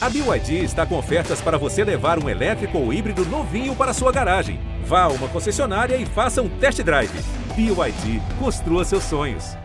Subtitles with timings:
[0.00, 4.12] A BYD está com ofertas para você levar um elétrico ou híbrido novinho para sua
[4.12, 4.60] garagem.
[4.84, 7.10] Vá a uma concessionária e faça um test drive.
[7.56, 9.56] BYD, construa seus sonhos.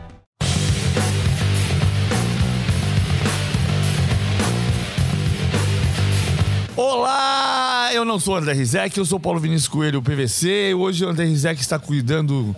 [6.76, 10.74] Olá, eu não sou o André Rizek, eu sou Paulo Vinícius Coelho, PVC.
[10.74, 12.56] Hoje o André Rizek está cuidando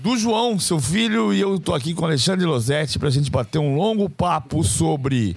[0.00, 3.76] do João, seu filho, e eu tô aqui com Alexandre Losetti pra gente bater um
[3.76, 5.36] longo papo sobre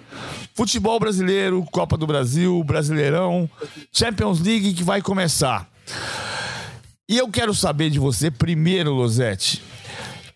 [0.53, 3.49] futebol brasileiro, Copa do Brasil, Brasileirão,
[3.91, 5.67] Champions League que vai começar.
[7.09, 9.61] E eu quero saber de você primeiro, Losetti.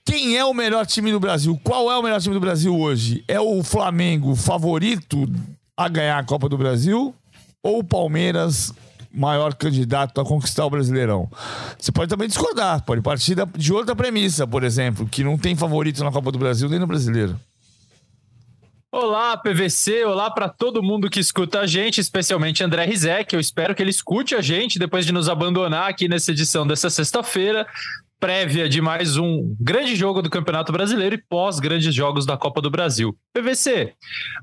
[0.04, 1.60] Quem é o melhor time do Brasil?
[1.64, 3.24] Qual é o melhor time do Brasil hoje?
[3.28, 5.28] É o Flamengo favorito
[5.78, 7.14] a ganhar a Copa do Brasil?
[7.64, 8.74] Ou o Palmeiras
[9.16, 11.30] maior candidato a conquistar o Brasileirão.
[11.80, 16.04] Você pode também discordar, pode partir de outra premissa, por exemplo, que não tem favorito
[16.04, 17.40] na Copa do Brasil nem no Brasileiro.
[18.92, 23.34] Olá, PVC, olá para todo mundo que escuta a gente, especialmente André Rizek.
[23.34, 26.90] Eu espero que ele escute a gente depois de nos abandonar aqui nessa edição dessa
[26.90, 27.68] sexta-feira
[28.20, 32.62] prévia de mais um grande jogo do Campeonato Brasileiro e pós grandes jogos da Copa
[32.62, 33.18] do Brasil.
[33.34, 33.94] PVC,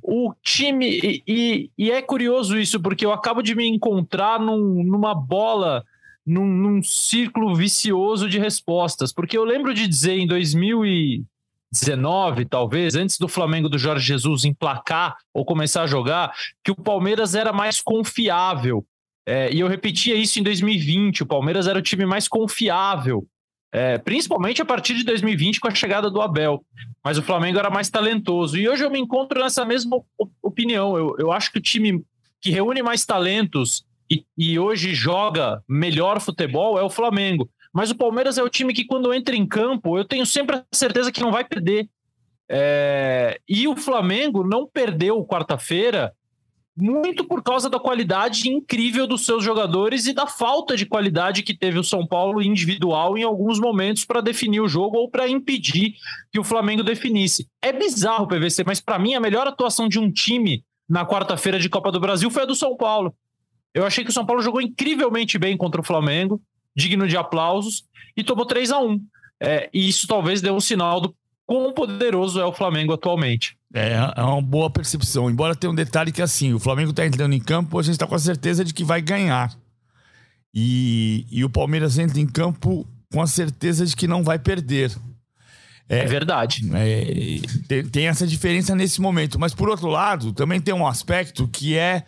[0.03, 1.01] o time.
[1.03, 5.85] E, e, e é curioso isso, porque eu acabo de me encontrar num, numa bola.
[6.25, 13.19] Num, num, círculo vicioso de respostas, porque eu lembro de dizer em 2019, talvez, antes
[13.19, 17.81] do Flamengo do Jorge Jesus emplacar ou começar a jogar, que o Palmeiras era mais
[17.81, 18.87] confiável.
[19.27, 23.27] É, e eu repetia isso em 2020: o Palmeiras era o time mais confiável
[23.73, 26.63] é, principalmente a partir de 2020 com a chegada do Abel.
[27.03, 28.59] Mas o Flamengo era mais talentoso.
[28.59, 29.99] E hoje eu me encontro nessa mesma
[30.43, 30.97] opinião.
[30.97, 32.05] Eu, eu acho que o time
[32.41, 37.49] que reúne mais talentos e, e hoje joga melhor futebol é o Flamengo.
[37.73, 40.65] Mas o Palmeiras é o time que, quando entra em campo, eu tenho sempre a
[40.71, 41.89] certeza que não vai perder.
[42.51, 43.41] É...
[43.49, 46.13] E o Flamengo não perdeu quarta-feira
[46.77, 51.57] muito por causa da qualidade incrível dos seus jogadores e da falta de qualidade que
[51.57, 55.95] teve o São Paulo individual em alguns momentos para definir o jogo ou para impedir
[56.31, 57.47] que o Flamengo definisse.
[57.61, 61.69] É bizarro PVC, mas para mim a melhor atuação de um time na quarta-feira de
[61.69, 63.15] Copa do Brasil foi a do São Paulo.
[63.75, 66.41] Eu achei que o São Paulo jogou incrivelmente bem contra o Flamengo,
[66.75, 67.85] digno de aplausos,
[68.17, 69.01] e tomou 3 a 1
[69.41, 71.15] é, E isso talvez dê um sinal do
[71.47, 73.57] quão poderoso é o Flamengo atualmente.
[73.75, 75.31] É, é uma boa percepção.
[75.31, 78.07] Embora tenha um detalhe que assim, o Flamengo está entrando em campo, a gente está
[78.07, 79.53] com a certeza de que vai ganhar.
[80.55, 84.93] E, e o Palmeiras entra em campo com a certeza de que não vai perder.
[85.89, 86.69] É, é verdade.
[86.75, 89.39] É, tem, tem, essa diferença nesse momento.
[89.39, 92.05] Mas, por outro lado, também tem um aspecto que é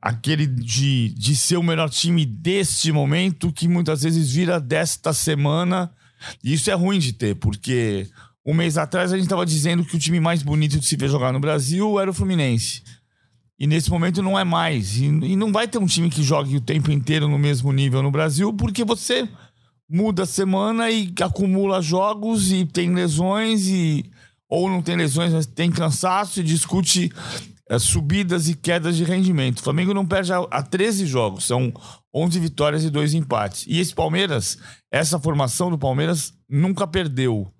[0.00, 5.90] aquele de, de ser o melhor time deste momento, que muitas vezes vira desta semana.
[6.42, 8.06] E isso é ruim de ter, porque
[8.46, 11.10] um mês atrás a gente estava dizendo que o time mais bonito de se ver
[11.10, 12.82] jogar no Brasil era o Fluminense.
[13.58, 14.98] E nesse momento não é mais.
[14.98, 18.02] E, e não vai ter um time que jogue o tempo inteiro no mesmo nível
[18.02, 19.28] no Brasil, porque você
[19.88, 24.04] muda a semana e acumula jogos e tem lesões e
[24.48, 27.10] ou não tem lesões, mas tem cansaço e discute
[27.68, 29.58] é, subidas e quedas de rendimento.
[29.58, 31.72] O Flamengo não perde a 13 jogos, são
[32.14, 33.64] 11 vitórias e 2 empates.
[33.66, 34.56] E esse Palmeiras,
[34.90, 37.52] essa formação do Palmeiras nunca perdeu.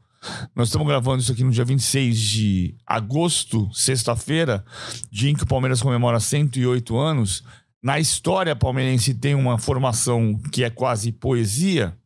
[0.54, 4.64] Nós estamos gravando isso aqui no dia 26 de agosto, sexta-feira,
[5.10, 7.42] dia em que o Palmeiras comemora 108 anos.
[7.82, 11.97] Na história palmeirense tem uma formação que é quase poesia.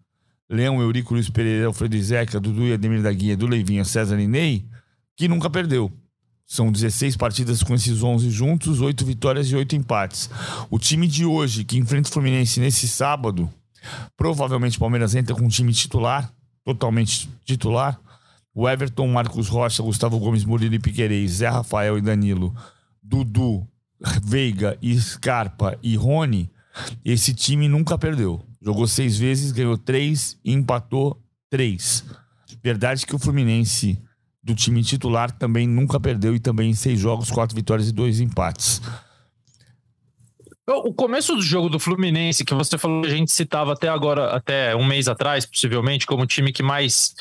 [0.48, 4.66] Leão, Eurico, Luiz Pereira, Alfredo Zeca, Dudu e Ademir da Guia, do Leivinha, César Ney,
[5.16, 5.92] que nunca perdeu.
[6.44, 10.28] São 16 partidas com esses 11 juntos, 8 vitórias e 8 empates.
[10.68, 13.48] O time de hoje, que enfrenta o Fluminense nesse sábado,
[14.16, 16.32] provavelmente o Palmeiras entra com um time titular,
[16.64, 18.00] totalmente titular,
[18.60, 22.54] o Everton, Marcos Rocha, Gustavo Gomes, Murilo e Piquerez, Zé Rafael e Danilo,
[23.02, 23.66] Dudu,
[24.22, 26.50] Veiga, Scarpa e Rony,
[27.02, 28.44] esse time nunca perdeu.
[28.60, 31.18] Jogou seis vezes, ganhou três e empatou
[31.48, 32.04] três.
[32.62, 33.98] Verdade que o Fluminense
[34.42, 38.20] do time titular também nunca perdeu e também em seis jogos, quatro vitórias e dois
[38.20, 38.82] empates.
[40.66, 44.76] O começo do jogo do Fluminense, que você falou, a gente citava até agora, até
[44.76, 47.14] um mês atrás, possivelmente, como o time que mais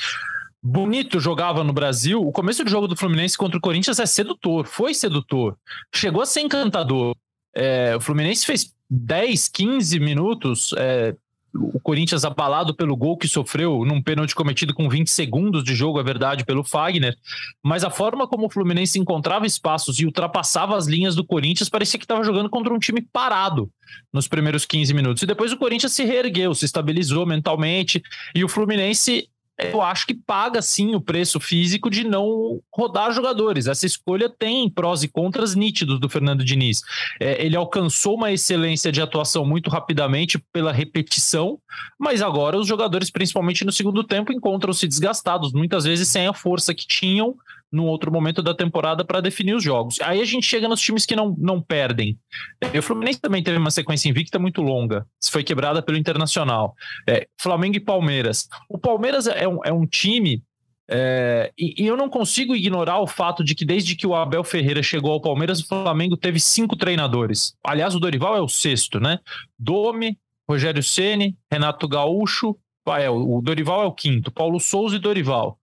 [0.61, 4.65] bonito jogava no Brasil, o começo do jogo do Fluminense contra o Corinthians é sedutor,
[4.65, 5.57] foi sedutor,
[5.93, 7.15] chegou a ser encantador.
[7.55, 11.15] É, o Fluminense fez 10, 15 minutos, é,
[11.53, 15.99] o Corinthians abalado pelo gol que sofreu num pênalti cometido com 20 segundos de jogo,
[15.99, 17.15] é verdade, pelo Fagner,
[17.63, 21.97] mas a forma como o Fluminense encontrava espaços e ultrapassava as linhas do Corinthians parecia
[21.97, 23.69] que estava jogando contra um time parado
[24.13, 25.23] nos primeiros 15 minutos.
[25.23, 28.01] E depois o Corinthians se reergueu, se estabilizou mentalmente
[28.35, 29.27] e o Fluminense
[29.59, 33.67] eu acho que paga sim o preço físico de não rodar jogadores.
[33.67, 36.81] Essa escolha tem prós e contras nítidos do Fernando Diniz.
[37.19, 41.59] É, ele alcançou uma excelência de atuação muito rapidamente pela repetição,
[41.99, 46.73] mas agora os jogadores, principalmente no segundo tempo, encontram-se desgastados, muitas vezes sem a força
[46.73, 47.35] que tinham
[47.71, 49.99] num outro momento da temporada para definir os jogos.
[50.01, 52.17] Aí a gente chega nos times que não, não perdem.
[52.61, 56.73] É, o Fluminense também teve uma sequência invicta muito longa, foi quebrada pelo Internacional.
[57.07, 58.47] É, Flamengo e Palmeiras.
[58.67, 60.43] O Palmeiras é um, é um time.
[60.91, 64.43] É, e, e, eu não consigo ignorar o fato de que desde que o Abel
[64.43, 67.53] Ferreira chegou ao Palmeiras, o Flamengo teve cinco treinadores.
[67.63, 69.19] Aliás, o Dorival é o sexto, né?
[69.57, 70.17] Dome,
[70.49, 72.57] Rogério Ceni, Renato Gaúcho,
[72.97, 75.59] é, o Dorival é o quinto, Paulo Souza e Dorival.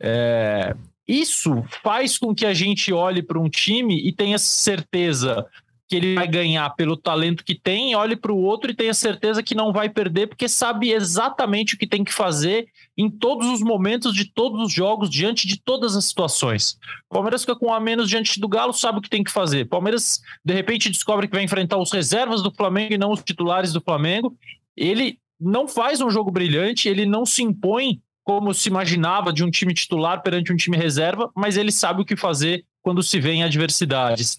[0.00, 0.74] É,
[1.06, 5.46] isso faz com que a gente olhe para um time e tenha certeza
[5.92, 9.42] que ele vai ganhar pelo talento que tem, olhe para o outro e tenha certeza
[9.42, 12.66] que não vai perder, porque sabe exatamente o que tem que fazer
[12.96, 16.78] em todos os momentos de todos os jogos, diante de todas as situações.
[17.10, 19.66] Palmeiras fica com um a menos diante do Galo, sabe o que tem que fazer.
[19.66, 23.70] Palmeiras, de repente, descobre que vai enfrentar os reservas do Flamengo e não os titulares
[23.70, 24.34] do Flamengo.
[24.74, 29.50] Ele não faz um jogo brilhante, ele não se impõe como se imaginava de um
[29.50, 33.32] time titular perante um time reserva, mas ele sabe o que fazer quando se vê
[33.32, 34.38] em adversidades.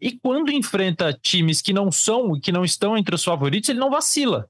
[0.00, 3.90] E quando enfrenta times que não são, que não estão entre os favoritos, ele não
[3.90, 4.48] vacila.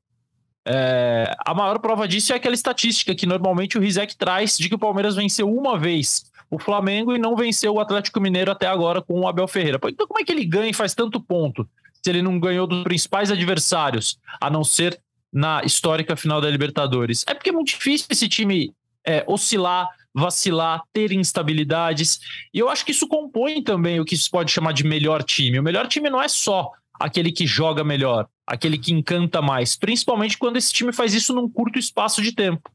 [0.65, 4.75] É, a maior prova disso é aquela estatística que normalmente o Rizek traz de que
[4.75, 9.01] o Palmeiras venceu uma vez o Flamengo e não venceu o Atlético Mineiro até agora
[9.01, 9.81] com o Abel Ferreira.
[9.87, 11.69] Então, como é que ele ganha e faz tanto ponto
[12.03, 15.01] se ele não ganhou dos principais adversários, a não ser
[15.33, 17.25] na histórica final da Libertadores.
[17.27, 18.73] É porque é muito difícil esse time
[19.07, 22.21] é, oscilar, vacilar, ter instabilidades.
[22.53, 25.59] E eu acho que isso compõe também o que se pode chamar de melhor time.
[25.59, 26.71] O melhor time não é só
[27.01, 31.49] aquele que joga melhor, aquele que encanta mais, principalmente quando esse time faz isso num
[31.49, 32.71] curto espaço de tempo.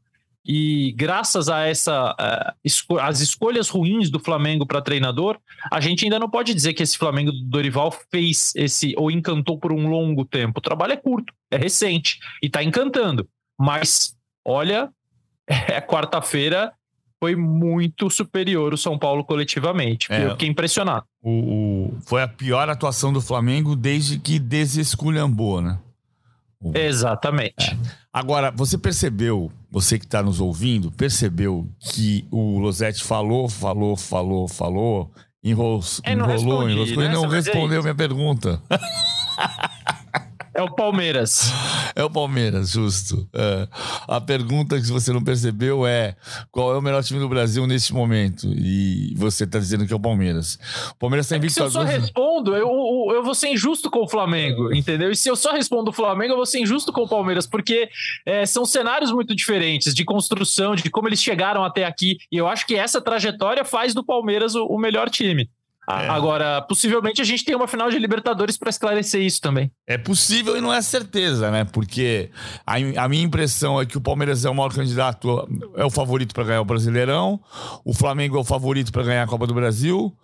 [0.50, 5.38] E graças a essa esco as escolhas ruins do Flamengo para treinador,
[5.70, 9.58] a gente ainda não pode dizer que esse Flamengo do Dorival fez esse ou encantou
[9.58, 10.58] por um longo tempo.
[10.58, 13.28] O trabalho é curto, é recente e está encantando.
[13.60, 14.88] Mas olha,
[15.46, 16.72] é quarta-feira
[17.20, 20.10] foi muito superior o São Paulo coletivamente.
[20.10, 21.04] É, eu fiquei impressionado.
[21.20, 25.78] O, o, foi a pior atuação do Flamengo desde que desesculhambou, né?
[26.60, 26.76] O...
[26.76, 27.70] Exatamente.
[27.70, 27.78] É.
[28.12, 34.48] Agora, você percebeu, você que está nos ouvindo, percebeu que o Losetti falou, falou, falou,
[34.48, 35.10] falou,
[35.42, 37.08] enrolou, é, enrolou, enrolou, né?
[37.12, 38.60] não respondeu minha pergunta.
[40.58, 41.52] É o Palmeiras.
[41.94, 43.28] É o Palmeiras, justo.
[43.32, 43.68] É.
[44.08, 46.16] A pergunta que você não percebeu é
[46.50, 48.52] qual é o melhor time do Brasil neste momento?
[48.56, 50.58] E você está dizendo que é o Palmeiras.
[50.90, 51.60] O Palmeiras está invicto.
[51.60, 52.68] É se eu só respondo, eu,
[53.14, 55.12] eu vou ser injusto com o Flamengo, entendeu?
[55.12, 57.88] E se eu só respondo o Flamengo, eu vou ser injusto com o Palmeiras, porque
[58.26, 62.16] é, são cenários muito diferentes de construção, de como eles chegaram até aqui.
[62.32, 65.48] E eu acho que essa trajetória faz do Palmeiras o, o melhor time.
[65.88, 66.06] É.
[66.08, 69.70] Agora, possivelmente a gente tem uma final de Libertadores para esclarecer isso também.
[69.86, 71.64] É possível e não é certeza, né?
[71.64, 72.28] Porque
[72.66, 76.34] a, a, minha impressão é que o Palmeiras é o maior candidato, é o favorito
[76.34, 77.40] para ganhar o Brasileirão,
[77.86, 80.14] o Flamengo é o favorito para ganhar a Copa do Brasil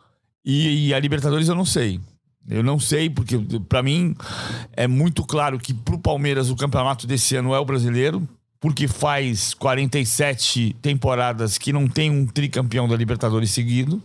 [0.45, 1.99] e, e, a Libertadores eu não sei.
[2.47, 4.15] Eu não sei, porque para mim
[4.77, 8.29] é muito claro que para o Palmeiras o campeonato desse ano é o brasileiro,
[8.61, 14.03] porque faz 47 temporadas que não tem um tricampeão da Libertadores seguido.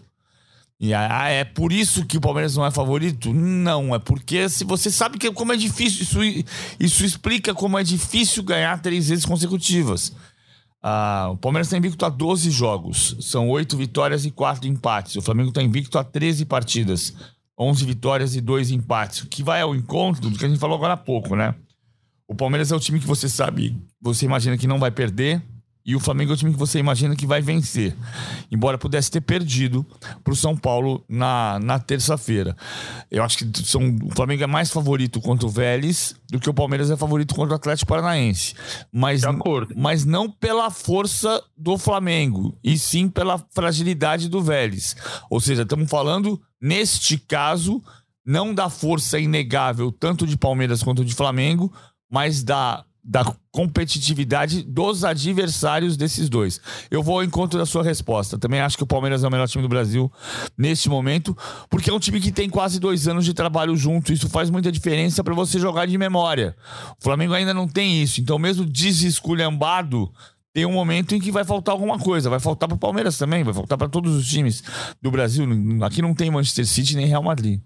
[0.80, 3.34] E ah, é por isso que o Palmeiras não é favorito?
[3.34, 6.46] Não, é porque se você sabe que como é difícil, isso,
[6.80, 10.14] isso explica como é difícil ganhar três vezes consecutivas.
[10.81, 15.18] Ah, o Palmeiras está invicto a 12 jogos, são 8 vitórias e 4 empates.
[15.18, 17.14] O Flamengo está invicto a 13 partidas,
[17.59, 20.78] 11 vitórias e 2 empates, o que vai ao encontro do que a gente falou
[20.78, 21.54] agora há pouco, né?
[22.26, 25.42] O Palmeiras é o time que você sabe, você imagina que não vai perder,
[25.90, 27.96] e o Flamengo é o time que você imagina que vai vencer.
[28.52, 29.84] Embora pudesse ter perdido
[30.24, 32.56] para o São Paulo na, na terça-feira.
[33.10, 36.54] Eu acho que são, o Flamengo é mais favorito contra o Vélez do que o
[36.54, 38.54] Palmeiras é favorito contra o Atlético Paranaense.
[38.94, 39.24] Mas,
[39.76, 44.96] mas não pela força do Flamengo, e sim pela fragilidade do Vélez.
[45.28, 47.81] Ou seja, estamos falando, neste caso,
[48.24, 51.74] não da força inegável tanto de Palmeiras quanto de Flamengo,
[52.12, 56.61] mas da da competitividade dos adversários desses dois.
[56.91, 58.37] Eu vou ao encontro da sua resposta.
[58.37, 60.11] Também acho que o Palmeiras é o melhor time do Brasil
[60.57, 61.35] neste momento,
[61.69, 64.13] porque é um time que tem quase dois anos de trabalho junto.
[64.13, 66.56] Isso faz muita diferença para você jogar de memória.
[66.99, 68.21] O Flamengo ainda não tem isso.
[68.21, 70.11] Então, mesmo desesculhambado,
[70.53, 72.29] tem um momento em que vai faltar alguma coisa.
[72.29, 74.63] Vai faltar para o Palmeiras também, vai faltar para todos os times
[75.01, 75.47] do Brasil.
[75.83, 77.61] Aqui não tem Manchester City nem Real Madrid.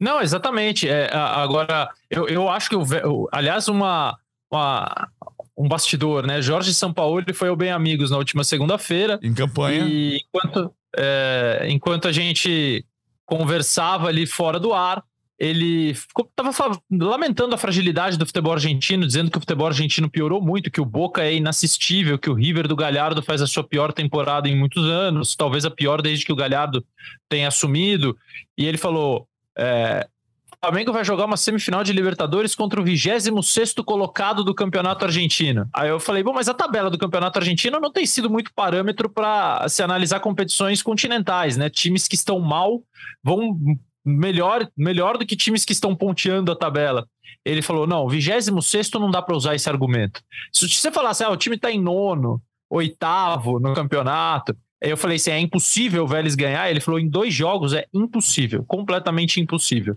[0.00, 0.88] Não, exatamente.
[0.88, 4.16] É, agora, eu, eu acho que, o, aliás, uma,
[4.50, 5.08] uma,
[5.56, 6.42] um bastidor, né?
[6.42, 9.18] Jorge Sampaoli foi ao Bem Amigos na última segunda-feira.
[9.22, 9.84] Em campanha.
[9.86, 12.84] E enquanto, é, enquanto a gente
[13.26, 15.02] conversava ali fora do ar,
[15.38, 20.70] ele estava lamentando a fragilidade do futebol argentino, dizendo que o futebol argentino piorou muito,
[20.70, 24.48] que o Boca é inassistível, que o River do Galhardo faz a sua pior temporada
[24.48, 26.84] em muitos anos, talvez a pior desde que o Galhardo
[27.28, 28.16] tenha assumido.
[28.56, 29.26] E ele falou:
[29.56, 30.06] é,
[30.52, 35.68] o Flamengo vai jogar uma semifinal de Libertadores contra o 26 colocado do campeonato argentino.
[35.72, 39.10] Aí eu falei, bom, mas a tabela do campeonato argentino não tem sido muito parâmetro
[39.10, 41.68] para se analisar competições continentais, né?
[41.68, 42.82] Times que estão mal
[43.22, 43.58] vão
[44.04, 47.06] melhor, melhor do que times que estão ponteando a tabela.
[47.44, 50.22] Ele falou: não, 26 não dá para usar esse argumento.
[50.52, 54.56] Se você falasse, ah, o time está em nono, oitavo no campeonato.
[54.88, 56.70] Eu falei assim: é impossível o Vélez ganhar.
[56.70, 59.94] Ele falou: em dois jogos é impossível, completamente impossível.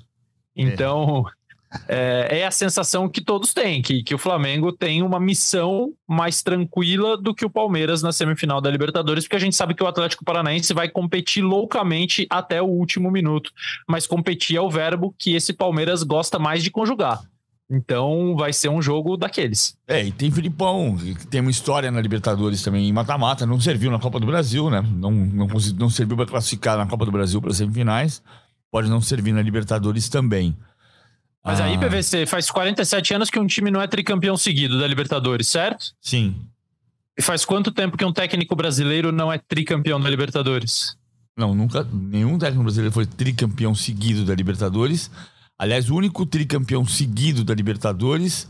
[0.56, 0.62] É.
[0.63, 1.25] Então,
[1.88, 6.41] é, é, a sensação que todos têm, que, que o Flamengo tem uma missão mais
[6.41, 9.88] tranquila do que o Palmeiras na semifinal da Libertadores, porque a gente sabe que o
[9.88, 13.51] Atlético Paranaense vai competir loucamente até o último minuto,
[13.88, 17.22] mas competir é o verbo que esse Palmeiras gosta mais de conjugar.
[17.69, 19.77] Então vai ser um jogo daqueles.
[19.88, 23.91] É, e tem Filipão, que tem uma história na Libertadores também em mata-mata, não serviu
[23.91, 24.81] na Copa do Brasil, né?
[24.81, 25.47] Não, não,
[25.77, 28.24] não serviu para classificar na Copa do Brasil para semifinais,
[28.71, 30.55] pode não servir na Libertadores também.
[31.43, 31.79] Mas aí, ah.
[31.79, 35.93] PVC, faz 47 anos que um time não é tricampeão seguido da Libertadores, certo?
[36.01, 36.36] Sim.
[37.17, 40.97] E faz quanto tempo que um técnico brasileiro não é tricampeão da Libertadores?
[41.38, 41.88] Não, nunca.
[41.91, 45.09] Nenhum técnico brasileiro foi tricampeão seguido da Libertadores.
[45.58, 48.48] Aliás, o único tricampeão seguido da Libertadores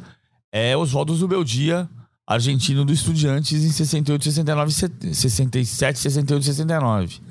[0.51, 1.89] é Oswaldo Zubeldia,
[2.25, 4.71] argentino do Estudiantes, em 68, 69,
[5.13, 7.21] 67, 68, 69.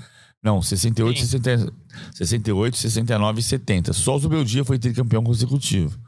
[0.42, 1.72] Não, 68, 60,
[2.14, 3.92] 68, 69 e 70.
[3.92, 5.98] Só o Zubeldia foi tricampeão consecutivo.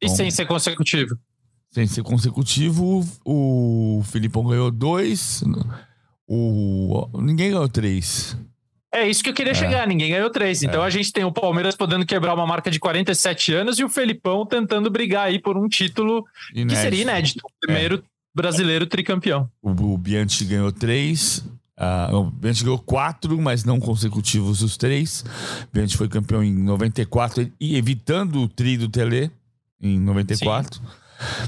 [0.00, 1.18] E então, sem ser consecutivo?
[1.72, 5.42] Sem ser consecutivo, o Filipão ganhou dois,
[6.26, 7.08] o...
[7.20, 8.36] ninguém ganhou três.
[8.96, 9.54] É isso que eu queria é.
[9.54, 10.62] chegar, ninguém ganhou três.
[10.62, 10.86] Então é.
[10.86, 14.46] a gente tem o Palmeiras podendo quebrar uma marca de 47 anos e o Felipão
[14.46, 16.24] tentando brigar aí por um título
[16.54, 16.74] inédito.
[16.74, 17.46] que seria inédito.
[17.46, 18.02] O primeiro é.
[18.34, 19.50] brasileiro tricampeão.
[19.60, 21.44] O, o Bianchi ganhou três,
[21.78, 25.22] Uh, o Bianchi ganhou quatro, mas não consecutivos os três.
[25.64, 29.30] O Bianchi foi campeão em 94 e evitando o tri do Tele
[29.78, 30.78] em 94.
[30.78, 30.82] Sim.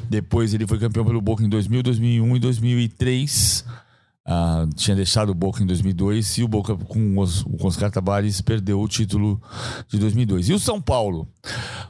[0.09, 3.65] Depois ele foi campeão pelo Boca em 2000, 2001 e 2003.
[4.29, 7.79] Uh, tinha deixado o Boca em 2002 e o Boca com os, com os
[8.45, 9.41] perdeu o título
[9.89, 10.51] de 2002.
[10.51, 11.27] E o São Paulo?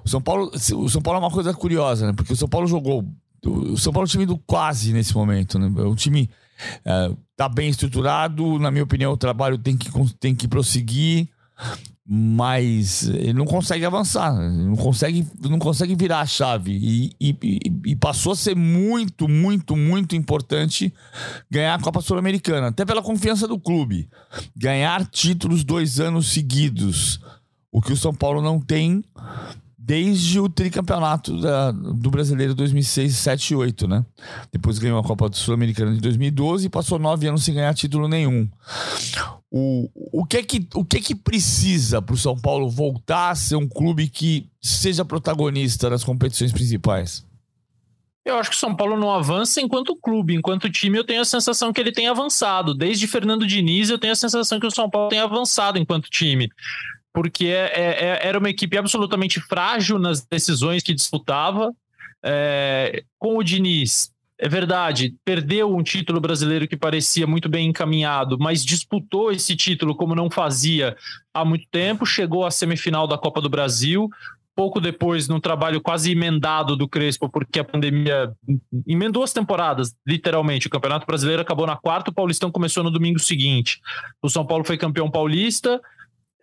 [0.04, 2.12] O São Paulo, o São Paulo é uma coisa curiosa, né?
[2.12, 3.04] Porque o São Paulo jogou.
[3.44, 5.66] O São Paulo é um time do quase nesse momento, né?
[5.82, 6.30] É um time
[6.84, 11.28] Está é, bem estruturado, na minha opinião, o trabalho tem que, tem que prosseguir,
[12.10, 16.72] mas ele não consegue avançar, não consegue, não consegue virar a chave.
[16.72, 20.90] E, e, e passou a ser muito, muito, muito importante
[21.50, 24.08] ganhar a Copa Sul-Americana, até pela confiança do clube.
[24.56, 27.20] Ganhar títulos dois anos seguidos,
[27.70, 29.04] o que o São Paulo não tem
[29.88, 34.04] desde o tricampeonato da, do Brasileiro 2006, 7 e 8, né?
[34.52, 38.46] Depois ganhou a Copa Sul-Americana de 2012 e passou nove anos sem ganhar título nenhum.
[39.50, 39.88] O,
[40.20, 43.34] o, que, é que, o que é que precisa para o São Paulo voltar a
[43.34, 47.26] ser um clube que seja protagonista nas competições principais?
[48.26, 51.24] Eu acho que o São Paulo não avança enquanto clube, enquanto time eu tenho a
[51.24, 52.74] sensação que ele tem avançado.
[52.74, 56.50] Desde Fernando Diniz eu tenho a sensação que o São Paulo tem avançado enquanto time
[57.12, 61.72] porque é, é, é, era uma equipe absolutamente frágil nas decisões que disputava.
[62.22, 68.38] É, com o Diniz, é verdade, perdeu um título brasileiro que parecia muito bem encaminhado,
[68.38, 70.96] mas disputou esse título como não fazia
[71.34, 74.08] há muito tempo, chegou à semifinal da Copa do Brasil.
[74.54, 78.32] Pouco depois, num trabalho quase emendado do Crespo, porque a pandemia
[78.86, 80.66] emendou as temporadas, literalmente.
[80.66, 83.80] O Campeonato Brasileiro acabou na quarta, o Paulistão começou no domingo seguinte.
[84.22, 85.80] O São Paulo foi campeão paulista,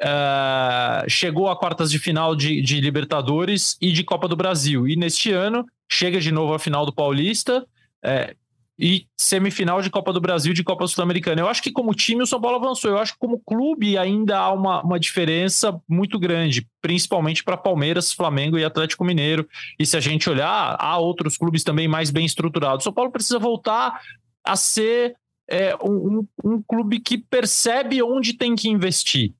[0.02, 4.88] Uh, chegou a quartas de final de, de, Libertadores e de Copa do Brasil.
[4.88, 7.66] E neste ano chega de novo à final do Paulista
[8.04, 8.36] é,
[8.78, 11.42] e semifinal de Copa do Brasil de Copa Sul-Americana.
[11.42, 12.92] Eu acho que como time o São Paulo avançou.
[12.92, 18.12] Eu acho que como clube ainda há uma, uma diferença muito grande, principalmente para Palmeiras,
[18.12, 19.48] Flamengo e Atlético Mineiro.
[19.80, 22.84] E se a gente olhar, há outros clubes também mais bem estruturados.
[22.84, 24.02] O São Paulo precisa voltar
[24.44, 25.16] a ser
[25.50, 29.34] é, um, um clube que percebe onde tem que investir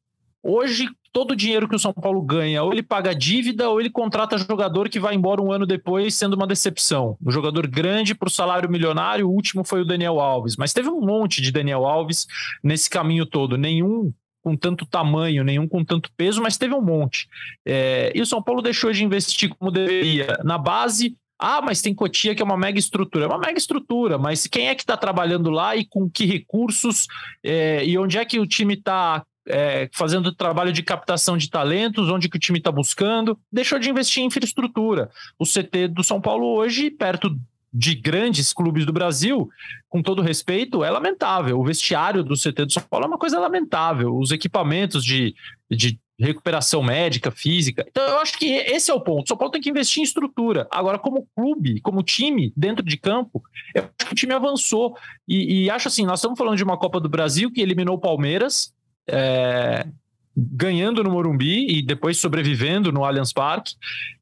[0.48, 3.90] Hoje, todo o dinheiro que o São Paulo ganha, ou ele paga dívida, ou ele
[3.90, 7.18] contrata jogador que vai embora um ano depois, sendo uma decepção.
[7.26, 10.56] Um jogador grande para o salário milionário, o último foi o Daniel Alves.
[10.56, 12.28] Mas teve um monte de Daniel Alves
[12.64, 13.58] nesse caminho todo.
[13.58, 17.28] Nenhum com tanto tamanho, nenhum com tanto peso, mas teve um monte.
[17.66, 21.94] É, e o São Paulo deixou de investir como deveria na base, Ah, mas tem
[21.94, 23.26] Cotia que é uma mega estrutura.
[23.26, 27.08] É uma mega estrutura, mas quem é que está trabalhando lá e com que recursos
[27.44, 32.10] é, e onde é que o time está é, fazendo trabalho de captação de talentos,
[32.10, 35.10] onde que o time está buscando, deixou de investir em infraestrutura.
[35.38, 37.38] O CT do São Paulo hoje, perto
[37.72, 39.50] de grandes clubes do Brasil,
[39.90, 41.60] com todo respeito, é lamentável.
[41.60, 44.18] O vestiário do CT do São Paulo é uma coisa lamentável.
[44.18, 45.36] Os equipamentos de,
[45.70, 47.86] de recuperação médica, física.
[47.90, 49.26] Então, eu acho que esse é o ponto.
[49.26, 50.68] O São Paulo tem que investir em estrutura.
[50.72, 54.96] Agora, como clube, como time, dentro de campo, eu acho que o time avançou.
[55.28, 58.00] E, e acho assim: nós estamos falando de uma Copa do Brasil que eliminou o
[58.00, 58.74] Palmeiras.
[59.08, 59.86] É,
[60.36, 63.76] ganhando no Morumbi e depois sobrevivendo no Allianz Parque,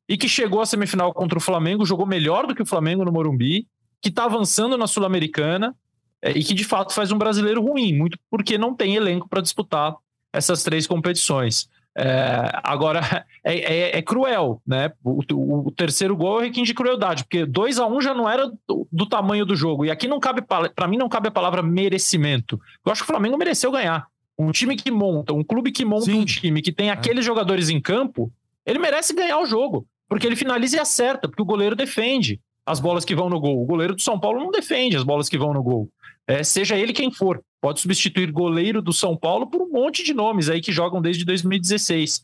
[0.07, 3.11] e que chegou à semifinal contra o Flamengo, jogou melhor do que o Flamengo no
[3.11, 3.67] Morumbi,
[4.01, 5.75] que está avançando na Sul-Americana
[6.21, 9.41] é, e que de fato faz um brasileiro ruim, muito porque não tem elenco para
[9.41, 9.95] disputar
[10.31, 11.69] essas três competições.
[11.95, 13.01] É, agora,
[13.43, 14.91] é, é, é, cruel, né?
[15.03, 15.21] O,
[15.67, 18.47] o, terceiro gol é requinte de crueldade, porque 2 a 1 um já não era
[18.67, 19.85] do, do, tamanho do jogo.
[19.85, 22.59] E aqui não cabe, para mim, não cabe a palavra merecimento.
[22.85, 24.07] Eu acho que o Flamengo mereceu ganhar.
[24.37, 26.19] Um time que monta, um clube que monta Sim.
[26.19, 26.91] um time que tem é.
[26.91, 28.31] aqueles jogadores em campo,
[28.65, 29.85] ele merece ganhar o jogo.
[30.07, 33.61] Porque ele finaliza e acerta, porque o goleiro defende as bolas que vão no gol.
[33.61, 35.89] O goleiro do São Paulo não defende as bolas que vão no gol.
[36.27, 37.41] É, seja ele quem for.
[37.61, 41.25] Pode substituir goleiro do São Paulo por um monte de nomes aí que jogam desde
[41.25, 42.21] 2016.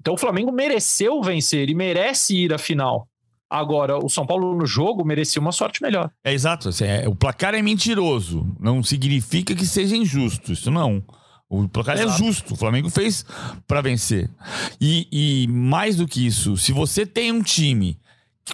[0.00, 3.08] Então o Flamengo mereceu vencer e merece ir à final.
[3.48, 6.08] Agora, o São Paulo no jogo merecia uma sorte melhor.
[6.22, 6.68] É exato.
[6.68, 8.46] Assim, é, o placar é mentiroso.
[8.60, 10.52] Não significa que seja injusto.
[10.52, 11.02] Isso não.
[11.50, 12.22] O placar é Exato.
[12.22, 12.54] é justo.
[12.54, 13.24] O Flamengo fez
[13.66, 14.30] para vencer.
[14.80, 17.98] E, e mais do que isso, se você tem um time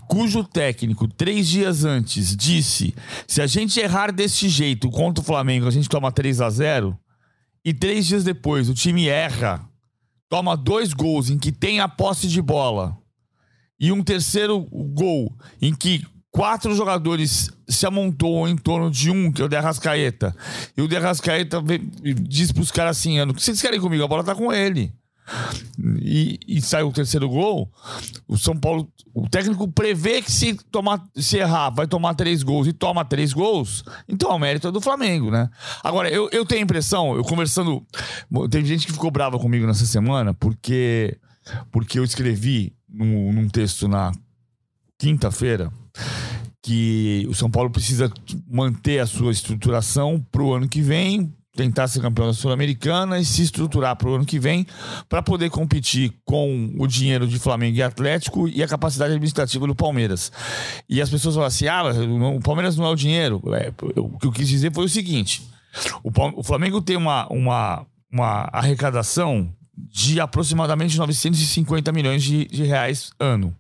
[0.09, 2.95] cujo técnico, três dias antes, disse:
[3.29, 6.99] se a gente errar desse jeito contra o Flamengo, a gente toma 3 a 0
[7.63, 9.69] e três dias depois o time erra,
[10.29, 12.97] toma dois gols em que tem a posse de bola,
[13.79, 16.03] e um terceiro gol em que
[16.37, 20.37] quatro jogadores se amontou em torno de um, que é o Derrascaeta.
[20.77, 21.65] E o Derrascaeta
[22.21, 24.05] diz pros caras assim: o que vocês querem comigo?
[24.05, 24.93] A bola tá com ele.
[25.99, 27.73] E, e sai o terceiro gol.
[28.29, 32.69] O São Paulo, o técnico prevê que se tomar, se errar, vai tomar três gols
[32.69, 33.83] e toma três gols.
[34.07, 35.49] Então o mérito é do Flamengo, né?
[35.83, 37.83] Agora, eu, eu tenho a impressão, eu conversando.
[38.51, 41.19] Tem gente que ficou brava comigo nessa semana, porque,
[41.73, 44.13] porque eu escrevi num, num texto na
[44.99, 45.73] quinta-feira
[46.63, 48.11] que o São Paulo precisa
[48.51, 53.25] manter a sua estruturação para o ano que vem, tentar ser campeão da Sul-Americana e
[53.25, 54.67] se estruturar para o ano que vem
[55.09, 59.75] para poder competir com o dinheiro de Flamengo e Atlético e a capacidade administrativa do
[59.75, 60.31] Palmeiras.
[60.89, 61.83] E as pessoas falam assim: ah,
[62.37, 63.43] o Palmeiras não é o dinheiro.
[63.55, 65.43] É, o que eu quis dizer foi o seguinte:
[66.03, 73.55] o Flamengo tem uma, uma, uma arrecadação de aproximadamente 950 milhões de, de reais ano.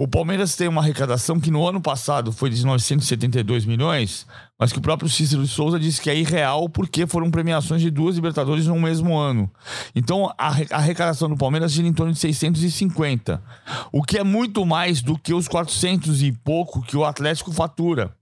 [0.00, 4.28] O Palmeiras tem uma arrecadação que no ano passado foi de 972 milhões,
[4.58, 7.90] mas que o próprio Cícero de Souza disse que é irreal porque foram premiações de
[7.90, 9.48] duas Libertadores no mesmo ano.
[9.94, 13.40] Então a arrecadação do Palmeiras gira em torno de 650,
[13.92, 18.12] o que é muito mais do que os 400 e pouco que o Atlético fatura.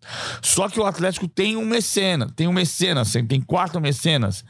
[0.42, 4.44] Só que o Atlético tem um mecena, tem um mecenas, tem quatro mecenas.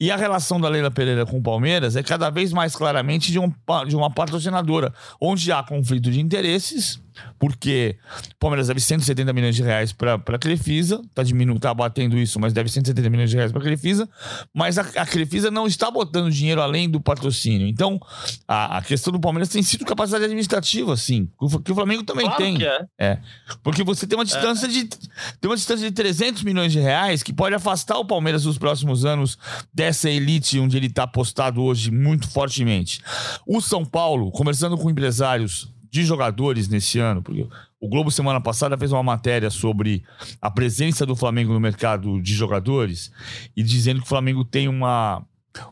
[0.00, 3.40] E a relação da Leila Pereira com o Palmeiras é cada vez mais claramente de,
[3.40, 3.52] um,
[3.88, 7.00] de uma patrocinadora, onde há conflito de interesses
[7.38, 7.96] porque
[8.32, 12.38] o Palmeiras deve 170 milhões de reais para a Crefisa, tá diminuindo, tá batendo isso,
[12.40, 14.08] mas deve 170 milhões de reais para a Crefisa,
[14.52, 17.66] mas a, a Crefisa não está botando dinheiro além do patrocínio.
[17.66, 18.00] Então,
[18.46, 21.28] a, a questão do Palmeiras tem sido capacidade administrativa, sim,
[21.64, 22.62] que o Flamengo também claro tem.
[22.62, 22.86] É.
[22.98, 23.18] é.
[23.62, 24.68] Porque você tem uma distância é.
[24.68, 28.58] de tem uma distância de 300 milhões de reais que pode afastar o Palmeiras nos
[28.58, 29.38] próximos anos
[29.72, 33.00] dessa elite onde ele está apostado hoje muito fortemente.
[33.46, 37.46] O São Paulo, conversando com empresários de jogadores nesse ano, porque
[37.78, 40.02] o Globo semana passada fez uma matéria sobre
[40.40, 43.12] a presença do Flamengo no mercado de jogadores
[43.54, 45.22] e dizendo que o Flamengo tem uma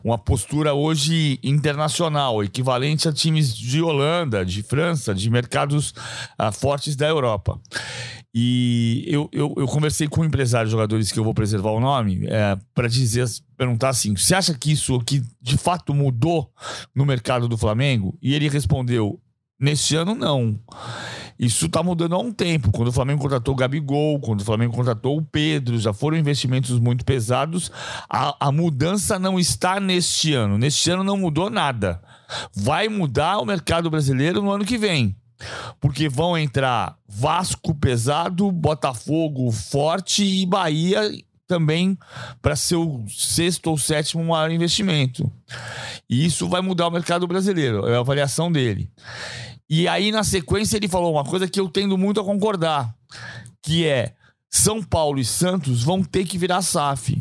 [0.03, 5.89] uma postura hoje internacional, equivalente a times de Holanda, de França, de mercados
[6.39, 7.59] uh, fortes da Europa.
[8.31, 11.79] E eu, eu, eu, conversei com um empresário de jogadores que eu vou preservar o
[11.79, 16.53] nome é, para dizer, perguntar assim: você acha que isso aqui de fato mudou
[16.93, 18.15] no mercado do Flamengo?
[18.21, 19.19] E ele respondeu:
[19.61, 20.59] Neste ano, não.
[21.37, 22.71] Isso está mudando há um tempo.
[22.71, 26.79] Quando o Flamengo contratou o Gabigol, quando o Flamengo contratou o Pedro, já foram investimentos
[26.79, 27.71] muito pesados.
[28.09, 30.57] A, a mudança não está neste ano.
[30.57, 32.01] Neste ano não mudou nada.
[32.55, 35.15] Vai mudar o mercado brasileiro no ano que vem.
[35.79, 41.01] Porque vão entrar Vasco pesado, Botafogo forte e Bahia
[41.51, 41.97] também
[42.41, 45.29] para ser o sexto ou sétimo maior investimento.
[46.09, 48.89] E isso vai mudar o mercado brasileiro, é a avaliação dele.
[49.71, 52.93] E aí, na sequência, ele falou uma coisa que eu tendo muito a concordar,
[53.63, 54.13] que é
[54.49, 57.13] São Paulo e Santos vão ter que virar SAF.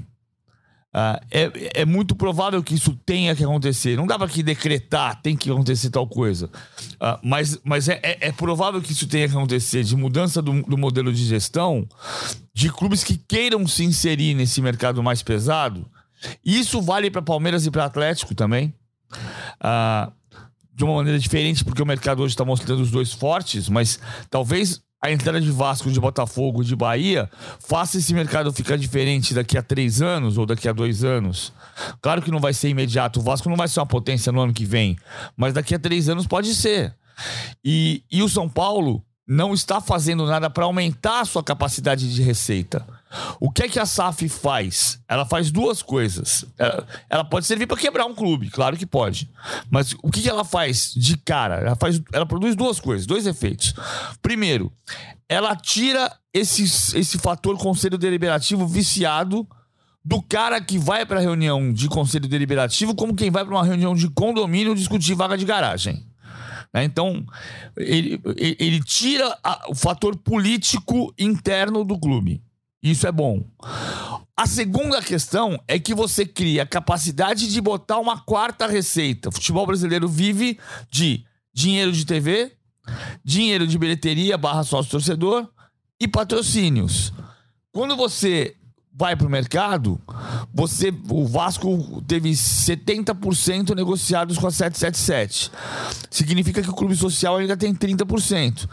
[0.93, 3.97] Uh, é, é muito provável que isso tenha que acontecer.
[3.97, 6.47] Não dá para que decretar, tem que acontecer tal coisa.
[6.95, 10.61] Uh, mas mas é, é, é, provável que isso tenha que acontecer de mudança do,
[10.63, 11.87] do modelo de gestão
[12.53, 15.87] de clubes que queiram se inserir nesse mercado mais pesado.
[16.45, 18.75] Isso vale para Palmeiras e para Atlético também.
[19.63, 20.13] Uh,
[20.81, 24.81] de uma maneira diferente, porque o mercado hoje está mostrando os dois fortes, mas talvez
[24.99, 29.63] a entrada de Vasco, de Botafogo, de Bahia, faça esse mercado ficar diferente daqui a
[29.63, 31.53] três anos ou daqui a dois anos.
[32.01, 33.21] Claro que não vai ser imediato.
[33.21, 34.97] O Vasco não vai ser uma potência no ano que vem,
[35.37, 36.95] mas daqui a três anos pode ser.
[37.63, 42.23] E, e o São Paulo não está fazendo nada para aumentar a sua capacidade de
[42.23, 42.87] receita.
[43.41, 45.01] O que é que a SAF faz?
[45.09, 46.45] Ela faz duas coisas.
[46.57, 49.31] Ela, ela pode servir para quebrar um clube, claro que pode.
[49.69, 51.57] Mas o que, que ela faz de cara?
[51.57, 53.75] Ela, faz, ela produz duas coisas, dois efeitos.
[54.23, 54.73] Primeiro,
[55.29, 59.47] ela tira esse, esse fator conselho deliberativo viciado
[60.05, 63.95] do cara que vai para reunião de conselho deliberativo como quem vai para uma reunião
[63.95, 66.07] de condomínio discutir vaga de garagem.
[66.73, 66.85] Né?
[66.85, 67.25] Então,
[67.77, 72.43] ele, ele tira a, o fator político interno do clube.
[72.83, 73.45] Isso é bom.
[74.37, 79.29] A segunda questão é que você cria a capacidade de botar uma quarta receita.
[79.29, 80.59] O futebol brasileiro vive
[80.91, 82.53] de dinheiro de TV,
[83.23, 85.47] dinheiro de bilheteria barra sócio torcedor
[86.01, 87.13] e patrocínios.
[87.71, 88.57] Quando você
[89.01, 89.99] vai para o mercado,
[90.53, 95.51] você, o Vasco teve 70% negociados com a 777.
[96.11, 98.69] Significa que o clube social ainda tem 30%.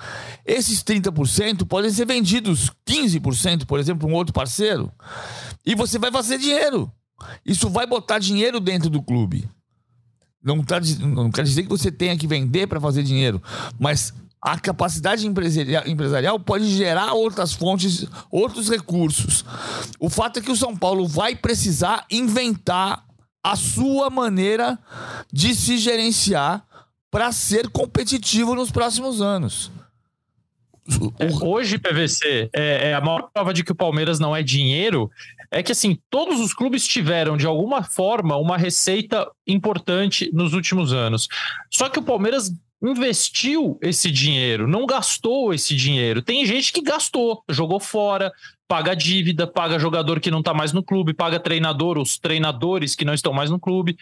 [0.45, 4.91] Esses 30% podem ser vendidos 15%, por exemplo, para um outro parceiro,
[5.65, 6.91] e você vai fazer dinheiro.
[7.45, 9.49] Isso vai botar dinheiro dentro do clube.
[10.43, 13.41] Não, tá, não quer dizer que você tenha que vender para fazer dinheiro,
[13.79, 14.13] mas
[14.47, 19.43] a capacidade empresarial pode gerar outras fontes, outros recursos.
[19.99, 23.03] O fato é que o São Paulo vai precisar inventar
[23.43, 24.79] a sua maneira
[25.33, 26.65] de se gerenciar
[27.11, 29.69] para ser competitivo nos próximos anos.
[31.19, 35.11] É, hoje, PVC, é, é, a maior prova de que o Palmeiras não é dinheiro.
[35.51, 40.93] É que assim, todos os clubes tiveram, de alguma forma, uma receita importante nos últimos
[40.93, 41.27] anos.
[41.69, 42.49] Só que o Palmeiras
[42.81, 46.21] investiu esse dinheiro, não gastou esse dinheiro.
[46.21, 48.31] Tem gente que gastou, jogou fora,
[48.67, 53.05] paga dívida, paga jogador que não está mais no clube, paga treinador, os treinadores que
[53.05, 53.97] não estão mais no clube.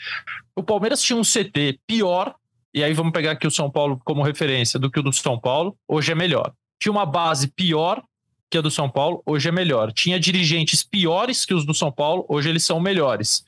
[0.55, 2.35] O Palmeiras tinha um CT pior,
[2.73, 5.39] e aí vamos pegar aqui o São Paulo como referência do que o do São
[5.39, 6.51] Paulo, hoje é melhor.
[6.79, 8.03] Tinha uma base pior
[8.49, 9.91] que a do São Paulo, hoje é melhor.
[9.93, 13.43] Tinha dirigentes piores que os do São Paulo, hoje eles são melhores.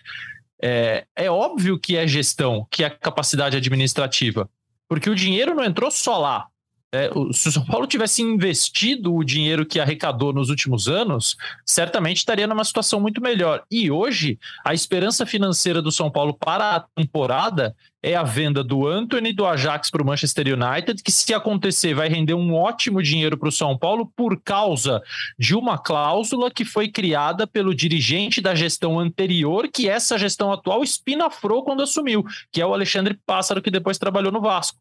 [0.62, 4.50] É, é óbvio que é gestão, que é capacidade administrativa.
[4.88, 6.47] Porque o dinheiro não entrou só lá.
[6.93, 12.17] É, se o São Paulo tivesse investido o dinheiro que arrecadou nos últimos anos, certamente
[12.17, 13.63] estaria numa situação muito melhor.
[13.69, 17.76] E hoje, a esperança financeira do São Paulo para a temporada
[18.08, 22.08] é a venda do Anthony do Ajax para o Manchester United, que se acontecer vai
[22.08, 25.04] render um ótimo dinheiro para o São Paulo por causa
[25.38, 30.84] de uma cláusula que foi criada pelo dirigente da gestão anterior, que essa gestão atual
[30.84, 34.80] espinafrou quando assumiu, que é o Alexandre Pássaro, que depois trabalhou no Vasco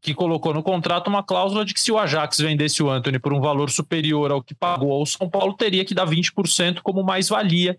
[0.00, 3.32] que colocou no contrato uma cláusula de que se o Ajax vendesse o Anthony por
[3.32, 7.76] um valor superior ao que pagou ao São Paulo, teria que dar 20% como mais-valia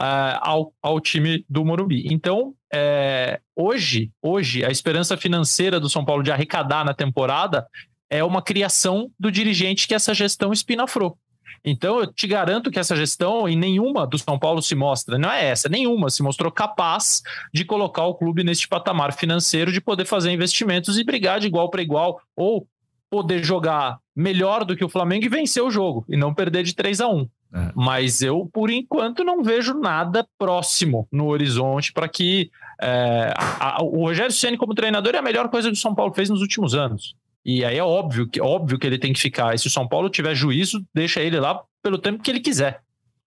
[0.00, 2.06] uh, ao, ao time do Morumbi.
[2.08, 7.66] Então, é, hoje, hoje, a esperança financeira do São Paulo de arrecadar na temporada
[8.10, 11.18] é uma criação do dirigente que essa gestão espinafrou.
[11.64, 15.30] Então, eu te garanto que essa gestão, em nenhuma do São Paulo se mostra, não
[15.30, 20.04] é essa, nenhuma se mostrou capaz de colocar o clube neste patamar financeiro, de poder
[20.04, 22.68] fazer investimentos e brigar de igual para igual, ou
[23.10, 26.74] poder jogar melhor do que o Flamengo e vencer o jogo, e não perder de
[26.74, 27.72] 3 a 1 é.
[27.74, 33.82] Mas eu, por enquanto, não vejo nada próximo no horizonte para que é, a, a,
[33.82, 36.40] o Rogério Ceni como treinador é a melhor coisa que o São Paulo fez nos
[36.40, 37.14] últimos anos.
[37.44, 39.54] E aí é óbvio que, óbvio que ele tem que ficar.
[39.54, 42.80] E se o São Paulo tiver juízo, deixa ele lá pelo tempo que ele quiser.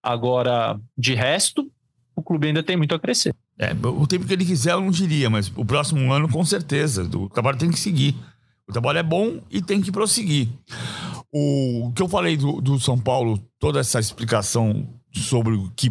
[0.03, 1.71] Agora, de resto,
[2.15, 3.33] o clube ainda tem muito a crescer.
[3.57, 7.03] É, o tempo que ele quiser eu não diria, mas o próximo ano com certeza.
[7.03, 8.15] O trabalho tem que seguir.
[8.67, 10.49] O trabalho é bom e tem que prosseguir.
[11.31, 15.89] O que eu falei do, do São Paulo, toda essa explicação sobre o que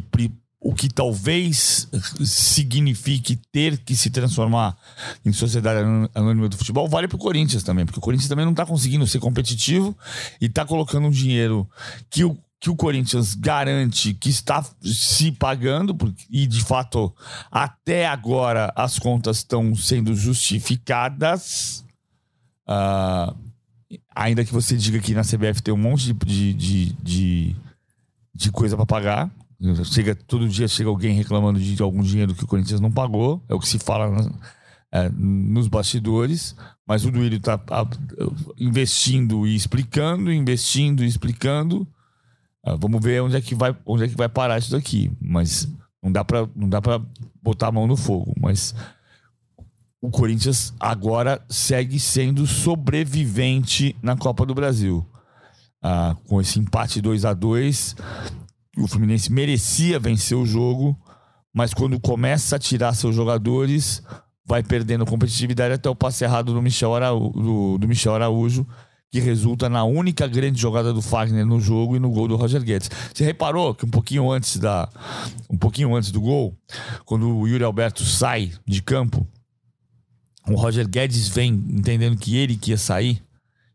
[0.60, 1.88] o que talvez
[2.24, 4.76] signifique ter que se transformar
[5.24, 5.80] em sociedade
[6.14, 9.06] anônima do futebol vale para o Corinthians também, porque o Corinthians também não está conseguindo
[9.06, 9.96] ser competitivo
[10.40, 11.68] e está colocando um dinheiro
[12.10, 15.96] que o, que o Corinthians garante que está se pagando,
[16.28, 17.14] e de fato
[17.52, 21.84] até agora as contas estão sendo justificadas.
[22.68, 23.47] Uh,
[24.14, 27.56] ainda que você diga que na CBF tem um monte de, de, de,
[28.34, 29.30] de coisa para pagar.
[29.84, 33.42] Chega, todo dia chega alguém reclamando de algum dinheiro que o Corinthians não pagou.
[33.48, 34.30] É o que se fala
[34.92, 36.54] é, nos bastidores.
[36.86, 37.60] Mas o Duílio está
[38.58, 41.86] investindo e explicando, investindo e explicando.
[42.66, 45.10] Uh, vamos ver onde é que vai, onde é que vai parar isso daqui.
[45.20, 45.68] Mas
[46.02, 47.00] não dá para
[47.42, 48.32] botar a mão no fogo.
[48.40, 48.74] Mas
[50.00, 55.04] o Corinthians agora segue sendo sobrevivente na Copa do Brasil.
[55.82, 57.96] Ah, com esse empate 2 a 2
[58.78, 60.96] o Fluminense merecia vencer o jogo,
[61.52, 64.02] mas quando começa a tirar seus jogadores,
[64.46, 68.66] vai perdendo competitividade até o passe errado do Michel, Araújo, do, do Michel Araújo,
[69.10, 72.62] que resulta na única grande jogada do Fagner no jogo e no gol do Roger
[72.62, 72.90] Guedes.
[73.12, 74.88] Você reparou que um pouquinho antes da
[75.50, 76.56] um pouquinho antes do gol,
[77.04, 79.26] quando o Yuri Alberto sai de campo,
[80.48, 83.22] o Roger Guedes vem entendendo que ele que ia sair,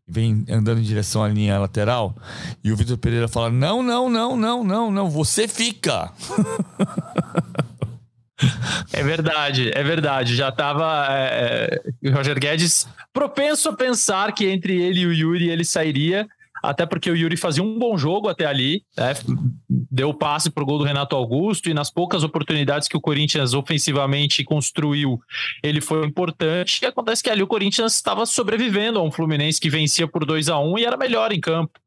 [0.06, 2.14] vem andando em direção à linha lateral,
[2.62, 6.12] e o Vitor Pereira fala: Não, não, não, não, não, não, você fica.
[8.92, 10.36] É verdade, é verdade.
[10.36, 15.12] Já estava é, é, o Roger Guedes propenso a pensar que entre ele e o
[15.12, 16.28] Yuri ele sairia
[16.68, 19.12] até porque o Yuri fazia um bom jogo até ali, né?
[19.68, 23.54] deu passe para o gol do Renato Augusto e nas poucas oportunidades que o Corinthians
[23.54, 25.20] ofensivamente construiu,
[25.62, 26.82] ele foi importante.
[26.82, 30.48] E acontece que ali o Corinthians estava sobrevivendo a um Fluminense que vencia por 2
[30.48, 31.78] a 1 e era melhor em campo.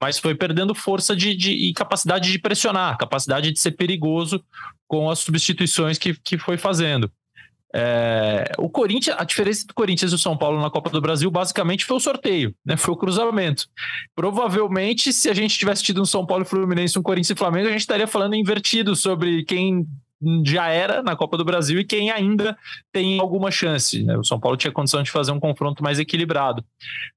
[0.00, 4.42] Mas foi perdendo força de, de, e capacidade de pressionar, capacidade de ser perigoso
[4.86, 7.10] com as substituições que, que foi fazendo.
[7.74, 11.30] É, o Corinthians, a diferença do Corinthians e do São Paulo na Copa do Brasil
[11.30, 12.76] basicamente foi o sorteio, né?
[12.76, 13.68] Foi o cruzamento.
[14.14, 17.68] Provavelmente, se a gente tivesse tido um São Paulo e Fluminense, um Corinthians e Flamengo,
[17.68, 19.86] a gente estaria falando invertido sobre quem
[20.44, 22.56] já era na Copa do Brasil e quem ainda
[22.92, 24.02] tem alguma chance.
[24.02, 24.16] Né?
[24.16, 26.64] O São Paulo tinha condição de fazer um confronto mais equilibrado.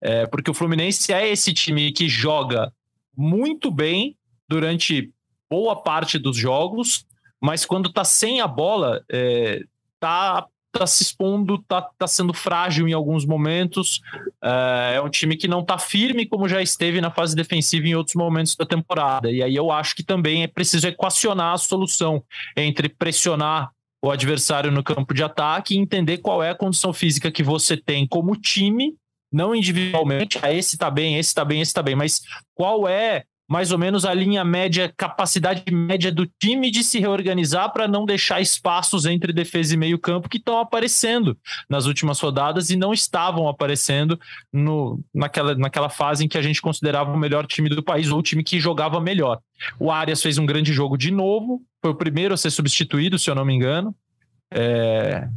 [0.02, 2.72] É, porque o Fluminense é esse time que joga
[3.16, 4.16] muito bem
[4.48, 5.12] durante
[5.50, 7.06] boa parte dos jogos,
[7.42, 9.64] mas quando tá sem a bola, é,
[10.02, 14.02] tá, tá se expondo, tá, tá sendo frágil em alguns momentos.
[14.44, 17.96] É, é um time que não tá firme como já esteve na fase defensiva em
[17.96, 19.32] outros momentos da temporada.
[19.32, 22.24] E aí eu acho que também é preciso equacionar a solução
[22.58, 23.72] entre pressionar
[24.04, 27.78] o adversário no campo de ataque e entender qual é a condição física que você
[27.78, 28.96] tem como time,
[29.32, 32.22] não individualmente, ah, esse tá bem, esse tá bem, esse tá bem, mas
[32.56, 37.70] qual é mais ou menos a linha média, capacidade média do time de se reorganizar
[37.74, 41.38] para não deixar espaços entre defesa e meio-campo que estão aparecendo
[41.70, 44.18] nas últimas rodadas e não estavam aparecendo
[44.54, 48.20] no, naquela, naquela fase em que a gente considerava o melhor time do país ou
[48.20, 49.38] o time que jogava melhor.
[49.78, 53.30] O Arias fez um grande jogo de novo, foi o primeiro a ser substituído, se
[53.30, 53.94] eu não me engano.
[54.50, 55.28] É,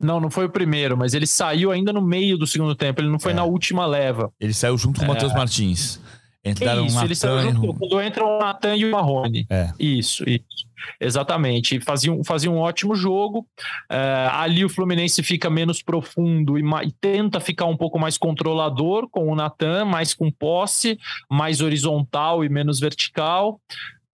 [0.00, 3.10] não, não foi o primeiro, mas ele saiu ainda no meio do segundo tempo, ele
[3.10, 3.34] não foi é.
[3.34, 4.32] na última leva.
[4.40, 5.12] Ele saiu junto com o é.
[5.12, 6.00] Matheus Martins.
[6.46, 9.46] Entraram isso, eles são junto, quando entram o Natan e o Marrone.
[9.50, 9.72] É.
[9.78, 10.66] Isso, isso.
[11.00, 11.80] Exatamente.
[11.80, 13.46] Fazia um, fazia um ótimo jogo.
[13.90, 19.08] É, ali o Fluminense fica menos profundo e, e, tenta ficar um pouco mais controlador
[19.08, 23.60] com o Natan, mais com posse, mais horizontal e menos vertical.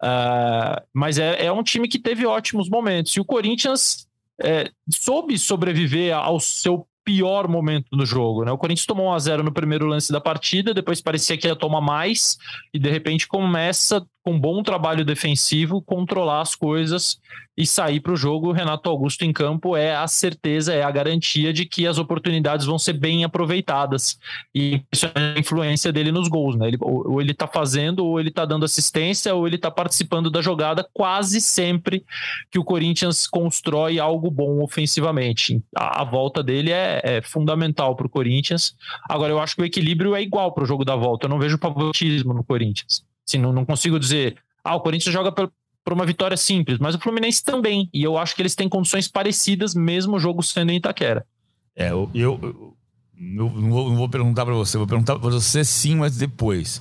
[0.02, 3.12] É, mas é, é um time que teve ótimos momentos.
[3.12, 4.06] E o Corinthians
[4.40, 8.52] é, soube sobreviver ao seu pior momento do jogo, né?
[8.52, 11.56] O Corinthians tomou 1 a 0 no primeiro lance da partida, depois parecia que ia
[11.56, 12.36] tomar mais
[12.72, 17.20] e de repente começa com bom trabalho defensivo controlar as coisas
[17.56, 18.48] e sair para o jogo.
[18.48, 22.66] O Renato Augusto em campo é a certeza, é a garantia de que as oportunidades
[22.66, 24.18] vão ser bem aproveitadas
[24.54, 26.68] e isso é a influência dele nos gols, né?
[26.68, 30.40] Ele, ou, ele está fazendo, ou ele está dando assistência, ou ele está participando da
[30.40, 32.04] jogada quase sempre
[32.50, 35.62] que o Corinthians constrói algo bom ofensivamente.
[35.76, 38.74] A, a volta dele é, é fundamental para o Corinthians.
[39.08, 41.26] Agora, eu acho que o equilíbrio é igual para o jogo da volta.
[41.26, 43.04] Eu não vejo favoritismo no Corinthians.
[43.26, 45.50] Assim, não, não consigo dizer, ah, o Corinthians joga por,
[45.90, 47.88] uma vitória simples, mas o Fluminense também.
[47.92, 51.26] E eu acho que eles têm condições parecidas, mesmo o jogo sendo em Itaquera.
[51.74, 52.76] É, eu, eu, eu
[53.16, 56.80] não, vou, não vou perguntar para você, vou perguntar para você sim, mas depois.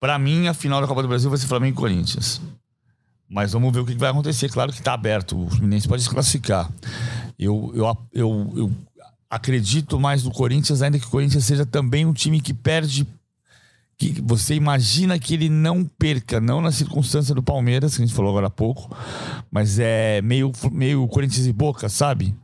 [0.00, 2.40] Para mim, a final da Copa do Brasil vai ser Flamengo e Corinthians.
[3.28, 4.50] Mas vamos ver o que vai acontecer.
[4.50, 5.40] Claro que está aberto.
[5.40, 6.70] O Fluminense pode se classificar.
[7.38, 8.72] Eu, eu, eu, eu
[9.30, 13.06] acredito mais no Corinthians, ainda que o Corinthians seja também um time que perde
[14.10, 18.14] que você imagina que ele não perca, não na circunstância do Palmeiras, que a gente
[18.14, 18.94] falou agora há pouco,
[19.50, 22.34] mas é meio, meio Corinthians e Boca, sabe?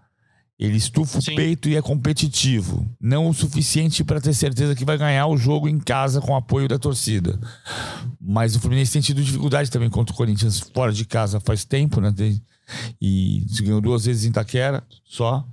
[0.58, 1.32] Ele estufa Sim.
[1.32, 2.84] o peito e é competitivo.
[3.00, 6.36] Não o suficiente para ter certeza que vai ganhar o jogo em casa com o
[6.36, 7.38] apoio da torcida.
[8.20, 12.00] Mas o Fluminense tem tido dificuldade também contra o Corinthians fora de casa faz tempo,
[12.00, 12.12] né?
[13.00, 15.46] E ganhou duas vezes em Itaquera só.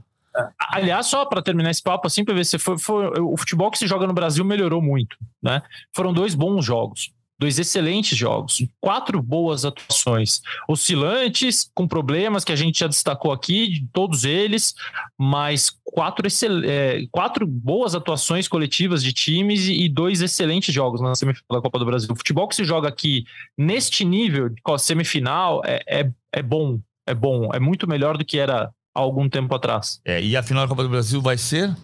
[0.71, 3.77] Aliás, só para terminar esse papo, assim, para ver se foi, foi, o futebol que
[3.77, 5.61] se joga no Brasil melhorou muito, né?
[5.93, 12.55] Foram dois bons jogos dois excelentes jogos, quatro boas atuações, oscilantes, com problemas que a
[12.55, 14.73] gente já destacou aqui, todos eles,
[15.17, 16.27] mas quatro,
[16.65, 21.79] é, quatro boas atuações coletivas de times e dois excelentes jogos na semifinal da Copa
[21.79, 22.09] do Brasil.
[22.11, 23.25] O futebol que se joga aqui
[23.57, 28.39] neste nível, de semifinal, é, é, é bom, é bom, é muito melhor do que
[28.39, 29.99] era há algum tempo atrás.
[30.05, 31.75] É, e a final da Copa do Brasil vai ser?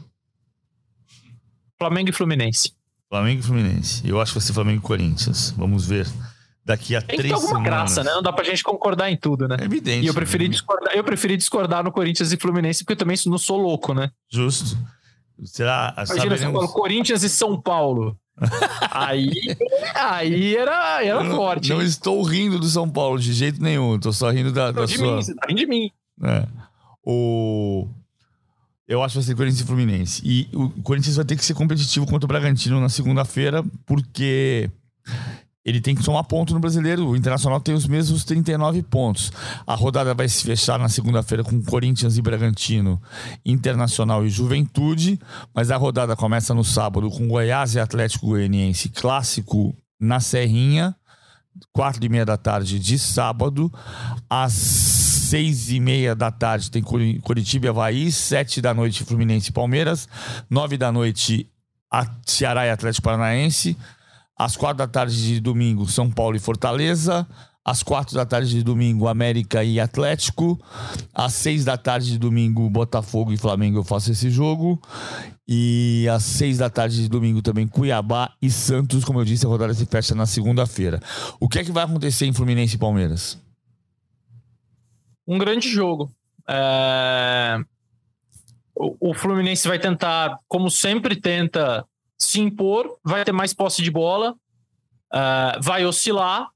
[1.78, 2.74] Flamengo e Fluminense.
[3.10, 4.08] Flamengo e Fluminense.
[4.08, 5.52] Eu acho que vai ser Flamengo e Corinthians.
[5.58, 6.08] Vamos ver.
[6.64, 7.46] Daqui a Tem três semanas.
[7.46, 8.12] Tem alguma graça, né?
[8.12, 9.58] Não dá pra gente concordar em tudo, né?
[9.60, 10.06] É evidente.
[10.06, 10.52] E eu preferi, né?
[10.52, 14.12] discordar, eu preferi discordar no Corinthians e Fluminense, porque eu também não sou louco, né?
[14.32, 14.78] Justo.
[15.44, 15.94] Será?
[15.98, 16.72] Imagina, saberemos...
[16.72, 18.16] Corinthians e São Paulo.
[18.92, 19.32] aí,
[19.96, 21.70] aí era, era não, forte.
[21.70, 23.96] Não estou rindo do São Paulo de jeito nenhum.
[23.96, 25.16] Estou só rindo da, da de sua...
[25.16, 25.92] Mim, você tá rindo de mim.
[26.24, 26.46] É.
[27.12, 27.88] O...
[28.88, 30.22] Eu acho que vai ser Corinthians e Fluminense.
[30.24, 34.70] E o Corinthians vai ter que ser competitivo contra o Bragantino na segunda-feira, porque
[35.64, 37.08] ele tem que somar ponto no brasileiro.
[37.08, 39.32] O Internacional tem os mesmos 39 pontos.
[39.66, 43.02] A rodada vai se fechar na segunda-feira com Corinthians e Bragantino,
[43.46, 45.20] Internacional e Juventude.
[45.54, 50.96] Mas a rodada começa no sábado com Goiás e Atlético Goianiense, clássico na Serrinha,
[51.72, 53.72] quatro e meia da tarde de sábado.
[54.28, 59.54] Às seis e meia da tarde tem Curitiba e Havaí, sete da noite Fluminense e
[59.54, 60.06] Palmeiras,
[60.50, 61.50] nove da noite
[62.26, 63.78] Ceará e Atlético Paranaense,
[64.38, 67.26] às quatro da tarde de domingo São Paulo e Fortaleza,
[67.64, 70.60] às quatro da tarde de domingo América e Atlético,
[71.14, 74.82] às seis da tarde de domingo Botafogo e Flamengo eu faço esse jogo
[75.48, 79.50] e às seis da tarde de domingo também Cuiabá e Santos, como eu disse, a
[79.50, 81.00] rodada se fecha na segunda-feira.
[81.40, 83.40] O que é que vai acontecer em Fluminense e Palmeiras?
[85.32, 86.12] Um grande jogo.
[86.46, 87.58] É...
[88.76, 91.86] O, o Fluminense vai tentar, como sempre tenta,
[92.18, 94.36] se impor, vai ter mais posse de bola,
[95.14, 96.50] é, vai oscilar.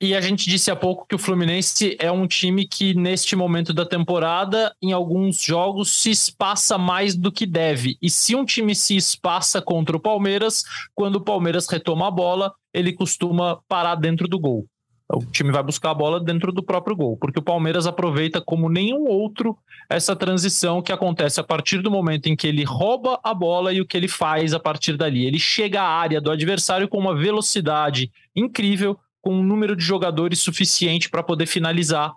[0.00, 3.72] E a gente disse há pouco que o Fluminense é um time que, neste momento
[3.72, 7.96] da temporada, em alguns jogos, se espaça mais do que deve.
[8.00, 10.62] E se um time se espaça contra o Palmeiras,
[10.94, 14.66] quando o Palmeiras retoma a bola, ele costuma parar dentro do gol
[15.16, 18.68] o time vai buscar a bola dentro do próprio gol, porque o Palmeiras aproveita como
[18.68, 19.56] nenhum outro
[19.88, 23.80] essa transição que acontece a partir do momento em que ele rouba a bola e
[23.80, 25.26] o que ele faz a partir dali.
[25.26, 30.40] Ele chega à área do adversário com uma velocidade incrível, com um número de jogadores
[30.40, 32.12] suficiente para poder finalizar.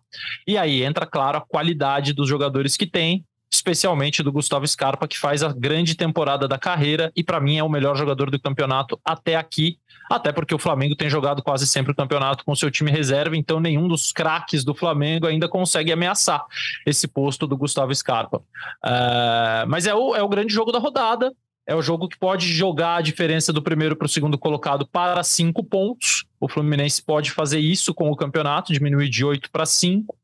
[0.46, 5.18] E aí entra, claro, a qualidade dos jogadores que tem, especialmente do Gustavo Scarpa, que
[5.18, 9.00] faz a grande temporada da carreira e para mim é o melhor jogador do campeonato
[9.04, 9.78] até aqui,
[10.10, 13.60] até porque o Flamengo tem jogado quase sempre o campeonato com seu time reserva, então
[13.60, 16.44] nenhum dos craques do Flamengo ainda consegue ameaçar
[16.86, 18.38] esse posto do Gustavo Scarpa.
[18.38, 21.34] Uh, mas é o, é o grande jogo da rodada,
[21.68, 25.22] é o jogo que pode jogar a diferença do primeiro para o segundo colocado para
[25.22, 26.24] cinco pontos.
[26.40, 30.17] O Fluminense pode fazer isso com o campeonato, diminuir de oito para cinco.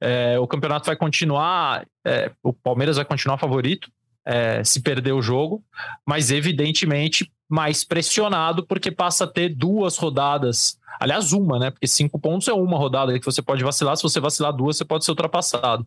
[0.00, 3.90] É, o campeonato vai continuar, é, o Palmeiras vai continuar favorito
[4.24, 5.62] é, se perder o jogo,
[6.06, 10.78] mas evidentemente mais pressionado porque passa a ter duas rodadas.
[10.98, 11.70] Aliás, uma, né?
[11.70, 13.96] Porque cinco pontos é uma rodada que você pode vacilar.
[13.96, 15.86] Se você vacilar duas, você pode ser ultrapassado.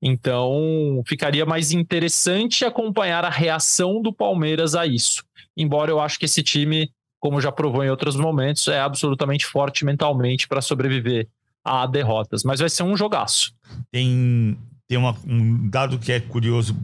[0.00, 5.24] Então, ficaria mais interessante acompanhar a reação do Palmeiras a isso.
[5.56, 9.84] Embora eu acho que esse time, como já provou em outros momentos, é absolutamente forte
[9.84, 11.28] mentalmente para sobreviver
[11.64, 13.54] a derrotas, mas vai ser um jogaço.
[13.90, 16.76] Tem, tem uma, um dado que é curioso,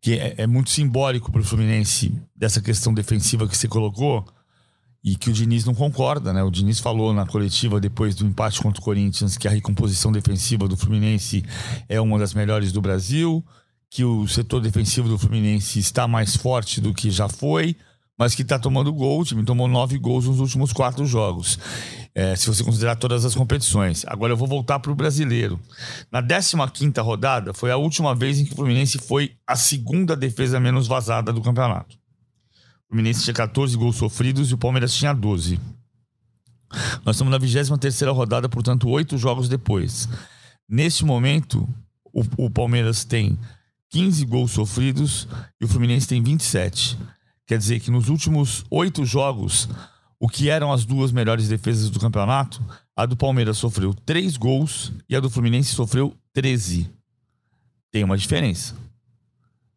[0.00, 4.24] que é, é muito simbólico para o Fluminense, dessa questão defensiva que você colocou,
[5.04, 6.42] e que o Diniz não concorda, né?
[6.44, 10.68] O Diniz falou na coletiva depois do empate contra o Corinthians que a recomposição defensiva
[10.68, 11.44] do Fluminense
[11.88, 13.44] é uma das melhores do Brasil,
[13.90, 17.76] que o setor defensivo do Fluminense está mais forte do que já foi,
[18.18, 19.20] mas que está tomando gol.
[19.20, 21.58] O time tomou nove gols nos últimos quatro jogos
[22.14, 24.04] é, se você considerar todas as competições.
[24.06, 25.58] Agora eu vou voltar para o brasileiro.
[26.10, 30.60] Na 15 rodada, foi a última vez em que o Fluminense foi a segunda defesa
[30.60, 31.96] menos vazada do campeonato.
[31.96, 35.58] O Fluminense tinha 14 gols sofridos e o Palmeiras tinha 12.
[37.04, 40.08] Nós estamos na 23 rodada, portanto, oito jogos depois.
[40.68, 41.68] Neste momento,
[42.12, 43.38] o, o Palmeiras tem
[43.90, 45.28] 15 gols sofridos
[45.60, 46.98] e o Fluminense tem 27.
[47.46, 49.68] Quer dizer que nos últimos oito jogos,
[50.18, 52.62] o que eram as duas melhores defesas do campeonato,
[52.94, 56.88] a do Palmeiras sofreu três gols e a do Fluminense sofreu 13.
[57.90, 58.76] Tem uma diferença.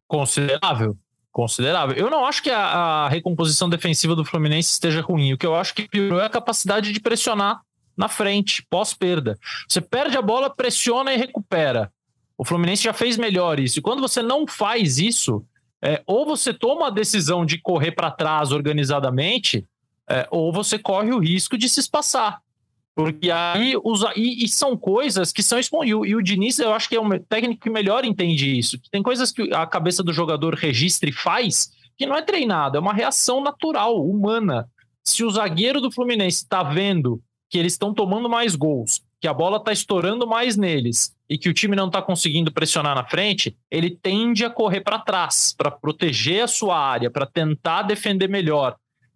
[0.07, 0.97] Considerável.
[1.31, 1.95] Considerável.
[1.97, 5.33] Eu não acho que a, a recomposição defensiva do Fluminense esteja ruim.
[5.33, 7.61] O que eu acho que piorou é a capacidade de pressionar
[7.97, 9.37] na frente, pós-perda.
[9.67, 11.91] Você perde a bola, pressiona e recupera.
[12.37, 13.79] O Fluminense já fez melhor isso.
[13.79, 15.43] E quando você não faz isso,
[15.83, 19.65] é, ou você toma a decisão de correr para trás organizadamente,
[20.09, 22.41] é, ou você corre o risco de se espaçar.
[22.95, 26.87] Porque aí os, e, e são coisas que são e o, o Diniz, eu acho
[26.87, 28.79] que é um técnico que melhor entende isso.
[28.89, 32.79] Tem coisas que a cabeça do jogador registra e faz que não é treinado, é
[32.79, 34.69] uma reação natural, humana.
[35.03, 39.33] Se o zagueiro do Fluminense está vendo que eles estão tomando mais gols, que a
[39.33, 43.57] bola está estourando mais neles e que o time não está conseguindo pressionar na frente,
[43.71, 48.75] ele tende a correr para trás, para proteger a sua área, para tentar defender melhor.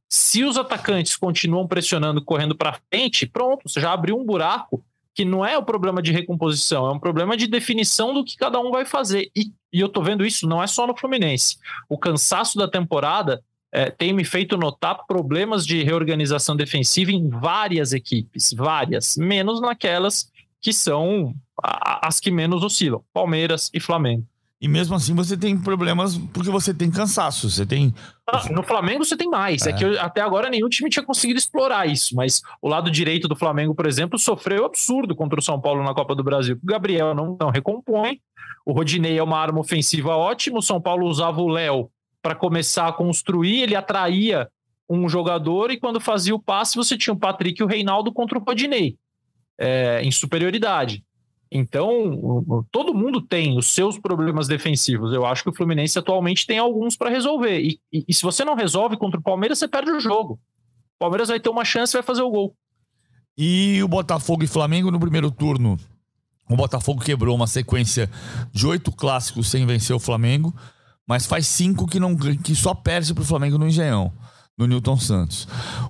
[0.09, 4.83] Se os atacantes continuam pressionando, correndo para frente, pronto, você já abriu um buraco
[5.13, 8.59] que não é o problema de recomposição, é um problema de definição do que cada
[8.59, 9.29] um vai fazer.
[9.35, 11.59] E, e eu tô vendo isso não é só no Fluminense.
[11.87, 17.93] O cansaço da temporada é, tem me feito notar problemas de reorganização defensiva em várias
[17.93, 24.25] equipes, várias, menos naquelas que são as que menos oscilam, Palmeiras e Flamengo.
[24.61, 27.93] E mesmo assim você tem problemas porque você tem cansaço, você tem...
[28.27, 31.05] Ah, no Flamengo você tem mais, é, é que eu, até agora nenhum time tinha
[31.05, 35.43] conseguido explorar isso, mas o lado direito do Flamengo, por exemplo, sofreu absurdo contra o
[35.43, 36.59] São Paulo na Copa do Brasil.
[36.61, 38.19] O Gabriel não, não recompõe,
[38.65, 41.89] o Rodinei é uma arma ofensiva ótima, o São Paulo usava o Léo
[42.21, 44.49] para começar a construir, ele atraía
[44.89, 48.37] um jogador e quando fazia o passe você tinha o Patrick e o Reinaldo contra
[48.37, 48.97] o Rodinei,
[49.57, 51.03] é, em superioridade.
[51.51, 55.11] Então, todo mundo tem os seus problemas defensivos.
[55.11, 57.59] Eu acho que o Fluminense atualmente tem alguns para resolver.
[57.59, 60.33] E, e, e, se você não resolve contra o Palmeiras, você perde o jogo.
[60.33, 62.55] O Palmeiras vai ter uma chance e vai fazer o gol.
[63.35, 65.75] E o Botafogo e Flamengo no primeiro turno.
[66.47, 68.09] O Botafogo quebrou uma sequência
[68.51, 70.53] de oito clássicos sem vencer o Flamengo,
[71.09, 74.13] mas faz cinco que, não, que só perde para o Flamengo no Engenhão
[74.55, 75.47] no Newton Santos.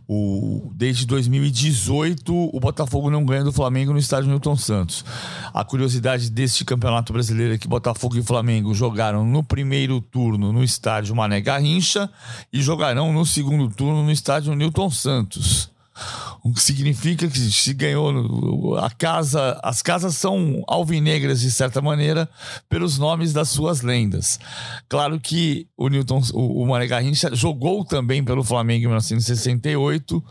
[0.08, 5.04] O, desde 2018, o Botafogo não ganha do Flamengo no estádio Newton Santos.
[5.52, 10.64] A curiosidade deste campeonato brasileiro é que Botafogo e Flamengo jogaram no primeiro turno no
[10.64, 12.08] estádio Mané Garrincha
[12.54, 15.72] e jogarão no segundo turno no estádio Newton Santos.
[16.44, 22.30] O que significa que se ganhou a casa, as casas são alvinegras de certa maneira
[22.70, 24.40] pelos nomes das suas lendas.
[24.88, 30.24] Claro que o Newton, o, o Mané Garrincha jogou também pelo Flamengo em 1968.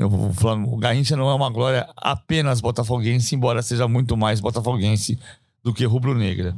[0.00, 5.18] O, Garrincha não é uma glória apenas botafoguense, embora seja muito mais botafoguense
[5.62, 6.54] do que rubro-negra.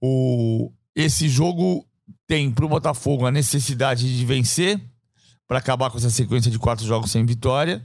[0.00, 1.84] O esse jogo
[2.26, 4.80] tem para o Botafogo a necessidade de vencer
[5.48, 7.84] para acabar com essa sequência de quatro jogos sem vitória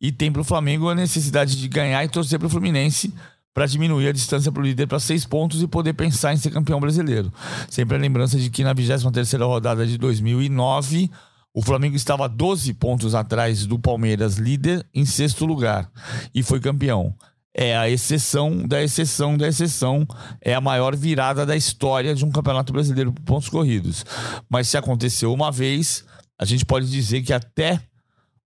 [0.00, 3.12] e tem para o Flamengo a necessidade de ganhar e torcer para o Fluminense
[3.52, 6.50] para diminuir a distância para o líder para seis pontos e poder pensar em ser
[6.50, 7.32] campeão brasileiro.
[7.68, 11.10] Sempre a lembrança de que na 23 rodada de 2009,
[11.52, 15.90] o Flamengo estava 12 pontos atrás do Palmeiras, líder, em sexto lugar,
[16.34, 17.14] e foi campeão.
[17.52, 20.06] É a exceção da exceção da exceção.
[20.40, 24.04] É a maior virada da história de um campeonato brasileiro por pontos corridos.
[24.48, 26.04] Mas se aconteceu uma vez,
[26.38, 27.80] a gente pode dizer que até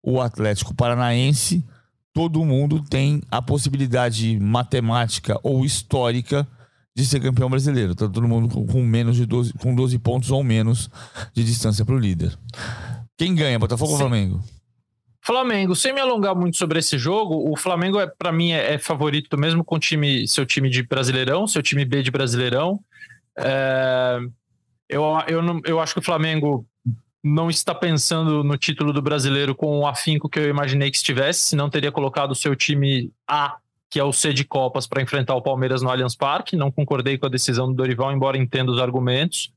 [0.05, 1.65] o Atlético Paranaense,
[2.13, 6.47] todo mundo tem a possibilidade matemática ou histórica
[6.95, 7.95] de ser campeão brasileiro.
[7.95, 10.91] Tá todo mundo com menos de 12, com 12 pontos ou menos
[11.33, 12.39] de distância para o líder.
[13.17, 13.93] Quem ganha, Botafogo Sim.
[13.95, 14.41] ou Flamengo?
[15.23, 18.79] Flamengo, sem me alongar muito sobre esse jogo, o Flamengo é para mim é, é,
[18.79, 22.79] favorito mesmo com time, seu time de Brasileirão, seu time B de Brasileirão.
[23.39, 24.19] É,
[24.87, 26.67] eu, eu, não, eu acho que o Flamengo
[27.25, 31.41] não está pensando no título do brasileiro com o afinco que eu imaginei que estivesse,
[31.41, 33.57] senão teria colocado o seu time A,
[33.89, 36.55] que é o C de Copas, para enfrentar o Palmeiras no Allianz Parque.
[36.55, 39.51] Não concordei com a decisão do Dorival, embora entenda os argumentos.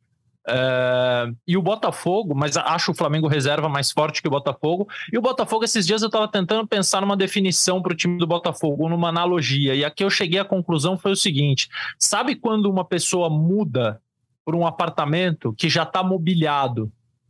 [0.50, 1.30] É...
[1.46, 4.88] e o Botafogo, mas acho o Flamengo reserva mais forte que o Botafogo.
[5.12, 8.26] E o Botafogo, esses dias eu estava tentando pensar numa definição para o time do
[8.26, 9.76] Botafogo, numa analogia.
[9.76, 11.68] E aqui eu cheguei à conclusão foi o seguinte:
[12.00, 14.02] sabe quando uma pessoa muda
[14.46, 16.90] por um apartamento que já está mobiliado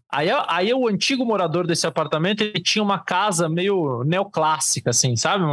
[0.10, 5.44] Aí, aí o antigo morador desse apartamento ele tinha uma casa meio neoclássica, assim, sabe?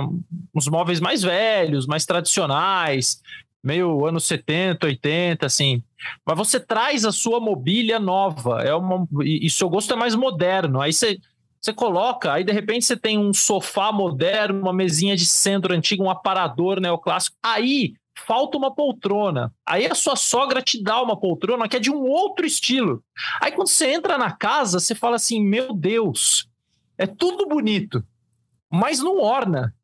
[0.54, 3.20] Uns móveis mais velhos, mais tradicionais,
[3.62, 5.82] meio anos 70, 80, assim.
[6.24, 10.14] Mas você traz a sua mobília nova, é uma, e, e seu gosto é mais
[10.14, 10.80] moderno.
[10.80, 11.18] Aí você,
[11.60, 16.04] você coloca, aí de repente você tem um sofá moderno, uma mesinha de centro antigo,
[16.04, 17.36] um aparador neoclássico.
[17.42, 17.94] Aí
[18.26, 19.52] falta uma poltrona.
[19.66, 23.02] Aí a sua sogra te dá uma poltrona que é de um outro estilo.
[23.40, 26.48] Aí quando você entra na casa, você fala assim: meu Deus,
[26.96, 28.04] é tudo bonito,
[28.70, 29.74] mas não orna.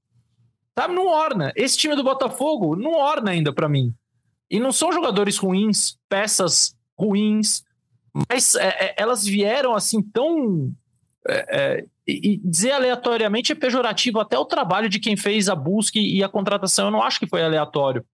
[0.78, 1.52] Sabe, não orna.
[1.56, 3.92] Esse time do Botafogo não orna ainda para mim.
[4.50, 7.62] E não são jogadores ruins, peças ruins,
[8.28, 10.72] mas é, é, elas vieram assim tão.
[11.28, 16.22] É, e dizer aleatoriamente é pejorativo até o trabalho de quem fez a busca e
[16.22, 16.86] a contratação.
[16.86, 18.04] Eu não acho que foi aleatório.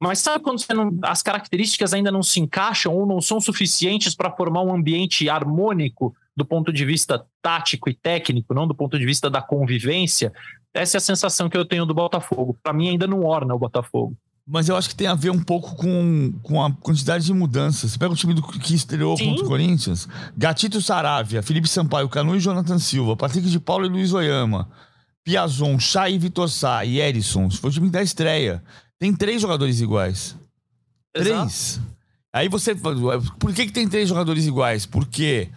[0.00, 4.30] Mas sabe quando não, as características ainda não se encaixam ou não são suficientes para
[4.30, 9.06] formar um ambiente harmônico do ponto de vista tático e técnico, não do ponto de
[9.06, 10.32] vista da convivência?
[10.74, 12.58] Essa é a sensação que eu tenho do Botafogo.
[12.62, 14.14] Para mim, ainda não orna o Botafogo.
[14.48, 17.90] Mas eu acho que tem a ver um pouco com, com a quantidade de mudanças.
[17.90, 19.30] Você pega o time do, que estreou Sim.
[19.30, 23.88] contra o Corinthians: Gatito Saravia, Felipe Sampaio, Canu e Jonathan Silva, Patrick de Paulo e
[23.88, 24.68] Luiz Oyama,
[25.24, 27.50] Piazon, Chay, Vitor Sá e Erisson.
[27.50, 28.62] Foi o time da estreia.
[29.00, 30.36] Tem três jogadores iguais.
[31.12, 31.36] Exato.
[31.36, 31.80] Três.
[32.32, 32.72] Aí você.
[32.74, 34.86] Por que, que tem três jogadores iguais?
[34.86, 35.50] Porque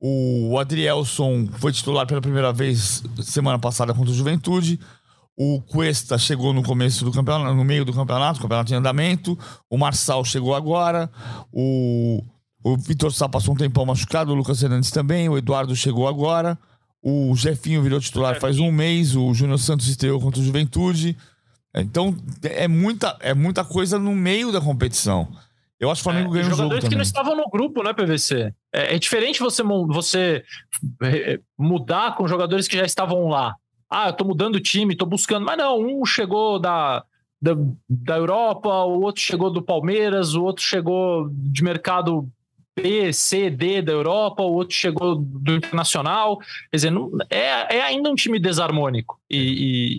[0.00, 4.78] o Adrielson foi titular pela primeira vez semana passada contra o Juventude.
[5.40, 9.38] O Cuesta chegou no começo do campeonato, no meio do campeonato, o campeonato em andamento.
[9.70, 11.08] O Marçal chegou agora.
[11.52, 12.20] O,
[12.64, 14.32] o Vitor Sá passou um tempão machucado.
[14.32, 15.28] O Lucas Fernandes também.
[15.28, 16.58] O Eduardo chegou agora.
[17.00, 19.14] O Jefinho virou titular faz um mês.
[19.14, 21.16] O Júnior Santos estreou contra o Juventude.
[21.72, 25.28] Então, é muita, é muita coisa no meio da competição.
[25.78, 27.84] Eu acho que o Flamengo é, ganhou o jogo Jogadores que não estavam no grupo,
[27.84, 28.52] né, PVC?
[28.74, 30.42] É, é diferente você, você
[31.00, 33.54] é, mudar com jogadores que já estavam lá
[33.90, 35.46] ah, eu tô mudando o time, tô buscando.
[35.46, 37.04] Mas não, um chegou da,
[37.40, 37.52] da,
[37.88, 42.28] da Europa, o outro chegou do Palmeiras, o outro chegou de mercado
[42.76, 46.38] B, C, D da Europa, o outro chegou do Internacional.
[46.38, 49.20] Quer dizer, não, é, é ainda um time desarmônico.
[49.28, 49.36] E,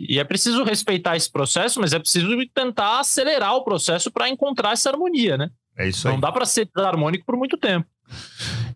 [0.10, 4.30] e, e, é preciso respeitar esse processo, mas é preciso tentar acelerar o processo para
[4.30, 5.50] encontrar essa harmonia, né?
[5.78, 6.14] É isso aí.
[6.14, 7.88] Não dá para ser desarmônico por muito tempo.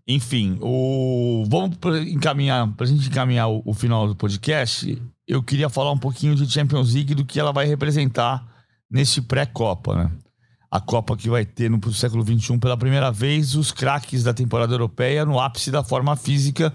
[0.08, 1.46] Enfim, o...
[1.48, 1.78] vamos
[2.08, 6.36] encaminhar, para a gente encaminhar o, o, final do podcast, eu queria falar um pouquinho
[6.36, 8.46] de Champions League do que ela vai representar
[8.92, 10.12] nesse pré-Copa, né?
[10.70, 14.74] A Copa que vai ter no século XXI pela primeira vez os craques da temporada
[14.74, 16.74] europeia no ápice da forma física,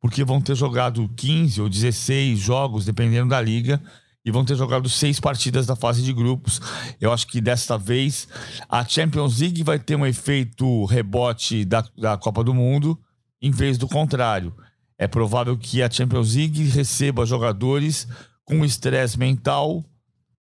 [0.00, 3.80] porque vão ter jogado 15 ou 16 jogos, dependendo da liga,
[4.24, 6.60] e vão ter jogado seis partidas da fase de grupos.
[7.00, 8.28] Eu acho que desta vez
[8.68, 12.98] a Champions League vai ter um efeito rebote da, da Copa do Mundo,
[13.40, 14.54] em vez do contrário.
[14.98, 18.06] É provável que a Champions League receba jogadores
[18.44, 19.84] com estresse mental,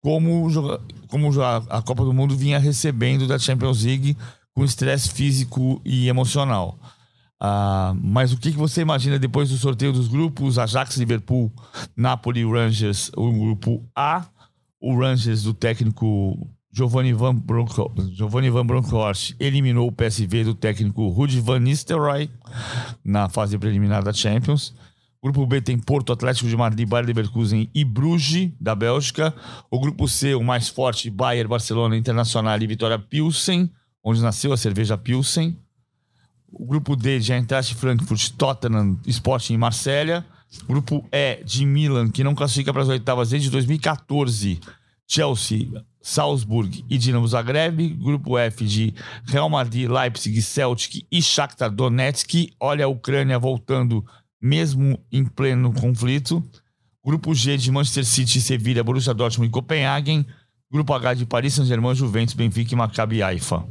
[0.00, 0.48] como,
[1.08, 4.16] como a Copa do Mundo vinha recebendo da Champions League,
[4.54, 6.78] com estresse físico e emocional.
[7.42, 10.58] Uh, mas o que, que você imagina depois do sorteio dos grupos?
[10.58, 11.52] Ajax, Liverpool,
[11.96, 14.26] Napoli, Rangers, o grupo A.
[14.80, 21.08] O Rangers do técnico Giovanni Van, Bronco, Giovanni Van Bronckhorst eliminou o PSV do técnico
[21.08, 22.28] Rudy Van Nistelrooy
[23.02, 24.74] na fase preliminar da Champions.
[25.22, 29.34] O grupo B tem Porto, Atlético de Madrid, Bayer Leverkusen e Bruges, da Bélgica.
[29.70, 33.70] O grupo C, o mais forte, Bayern, Barcelona, Internacional e Vitória Pilsen,
[34.04, 35.58] onde nasceu a cerveja Pilsen.
[36.52, 40.24] O grupo D de Eintracht Frankfurt, Tottenham, Sporting e Marsella.
[40.66, 44.60] Grupo E de Milan, que não classifica para as oitavas desde 2014.
[45.08, 45.68] Chelsea,
[46.00, 47.88] Salzburg e Dinamo Zagreb.
[47.94, 48.94] Grupo F de
[49.24, 52.52] Real Madrid, Leipzig, Celtic e Shakhtar Donetsk.
[52.60, 54.04] Olha a Ucrânia voltando
[54.40, 56.42] mesmo em pleno conflito.
[57.04, 60.26] Grupo G de Manchester City, Sevilha, Borussia Dortmund e Copenhagen.
[60.70, 63.58] Grupo H de Paris Saint-Germain, Juventus, Benfica e Maccabi Haifa.
[63.58, 63.68] O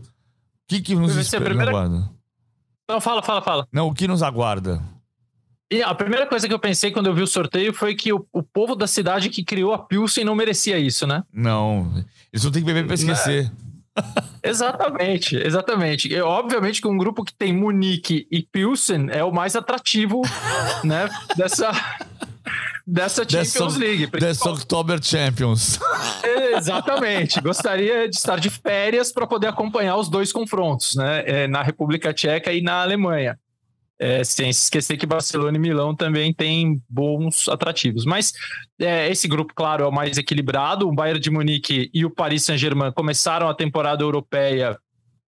[0.68, 1.72] que, que nos espera, primeira...
[2.88, 3.68] Não, fala, fala, fala.
[3.72, 4.82] Não, o que nos aguarda?
[5.72, 8.26] E a primeira coisa que eu pensei quando eu vi o sorteio foi que o,
[8.32, 11.24] o povo da cidade que criou a Pilsen não merecia isso, né?
[11.34, 11.92] Não.
[12.32, 13.52] Eles não têm que beber para esquecer.
[14.44, 16.08] exatamente, exatamente.
[16.08, 20.22] E, obviamente que um grupo que tem Munique e Pilsen é o mais atrativo,
[20.84, 21.72] né, dessa
[22.86, 24.08] dessa Champions League.
[24.08, 25.80] Dessa October Champions.
[26.58, 27.42] Exatamente.
[27.42, 31.24] Gostaria de estar de férias para poder acompanhar os dois confrontos, né?
[31.26, 33.38] É, na República Tcheca e na Alemanha.
[33.98, 38.04] É, sem se esquecer que Barcelona e Milão também têm bons atrativos.
[38.04, 38.34] Mas
[38.80, 40.88] é, esse grupo, claro, é o mais equilibrado.
[40.88, 44.78] O Bayern de Munique e o Paris Saint-Germain começaram a temporada europeia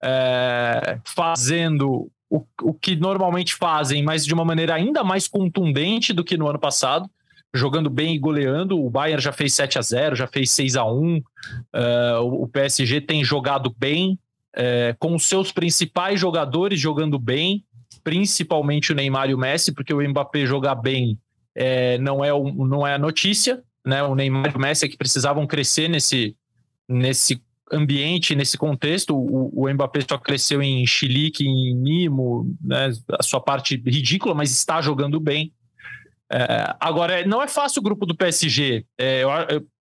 [0.04, 6.24] é, fazendo o, o que normalmente fazem, mas de uma maneira ainda mais contundente do
[6.24, 7.10] que no ano passado
[7.54, 8.80] jogando bem e goleando.
[8.80, 11.24] O Bayern já fez 7 a 0 já fez 6 a 1 uh,
[11.74, 14.20] eh, o PSG tem jogado bem,
[14.56, 17.64] uh, com os seus principais jogadores jogando bem,
[18.04, 21.18] principalmente o Neymar e o Messi, porque o Mbappé jogar bem
[21.58, 23.64] uh, não, é não é a notícia.
[23.86, 24.04] Né?
[24.04, 26.36] O Neymar e o Messi é que precisavam crescer nesse,
[26.88, 27.42] nesse
[27.72, 29.16] ambiente, nesse contexto.
[29.16, 32.92] O, o Mbappé só cresceu em chilique, em mimo, né?
[33.20, 35.54] a sua parte ridícula, mas está jogando bem.
[36.30, 39.24] É, agora, não é fácil o grupo do PSG, é,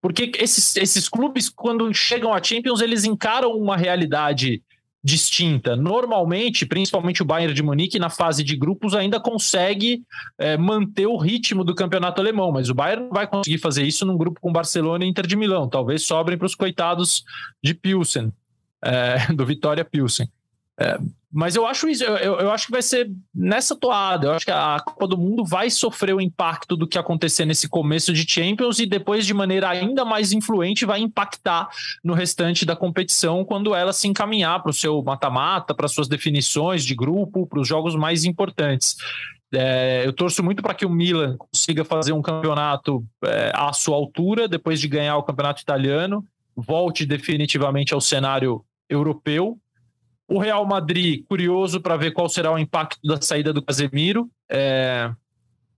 [0.00, 4.62] porque esses, esses clubes, quando chegam à Champions, eles encaram uma realidade
[5.06, 5.76] distinta.
[5.76, 10.02] Normalmente, principalmente o Bayern de Munique, na fase de grupos, ainda consegue
[10.36, 14.04] é, manter o ritmo do campeonato alemão, mas o Bayern não vai conseguir fazer isso
[14.04, 15.68] num grupo com Barcelona e Inter de Milão.
[15.68, 17.24] Talvez sobrem para os coitados
[17.62, 18.32] de Pilsen.
[18.82, 20.28] é, do Vitória Pilsen.
[20.76, 20.98] É,
[21.32, 24.28] mas eu acho isso, eu, eu, acho que vai ser nessa toada.
[24.28, 27.68] Eu acho que a Copa do Mundo vai sofrer o impacto do que acontecer nesse
[27.68, 31.68] começo de Champions e depois, de maneira ainda mais influente, vai impactar
[32.02, 36.84] no restante da competição quando ela se encaminhar para o seu mata-mata, para suas definições
[36.84, 38.96] de grupo, para os jogos mais importantes.
[39.52, 43.96] É, eu torço muito para que o Milan consiga fazer um campeonato é, à sua
[43.96, 46.24] altura, depois de ganhar o campeonato italiano,
[46.56, 49.58] volte definitivamente ao cenário europeu
[50.28, 54.28] o Real Madrid, curioso para ver qual será o impacto da saída do Casemiro.
[54.50, 55.10] É,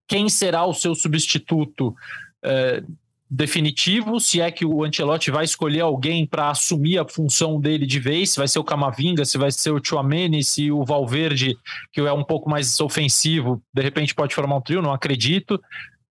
[0.06, 1.94] quem será o seu substituto
[2.42, 2.82] é,
[3.30, 4.18] definitivo?
[4.18, 8.32] Se é que o Ancelotti vai escolher alguém para assumir a função dele de vez,
[8.32, 11.56] se vai ser o Camavinga, se vai ser o Chouameni, se o Valverde,
[11.92, 15.60] que é um pouco mais ofensivo, de repente pode formar um trio, não acredito.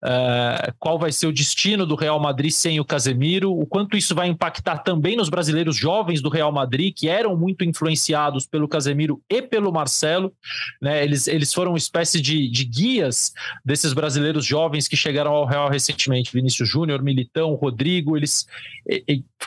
[0.04, 4.14] Uh, qual vai ser o destino do Real Madrid sem o Casemiro, o quanto isso
[4.14, 9.20] vai impactar também nos brasileiros jovens do Real Madrid, que eram muito influenciados pelo Casemiro
[9.28, 10.32] e pelo Marcelo.
[10.80, 11.02] Né?
[11.02, 13.32] Eles, eles foram uma espécie de, de guias
[13.64, 16.32] desses brasileiros jovens que chegaram ao Real recentemente.
[16.32, 18.46] Vinícius Júnior, Militão, Rodrigo, eles,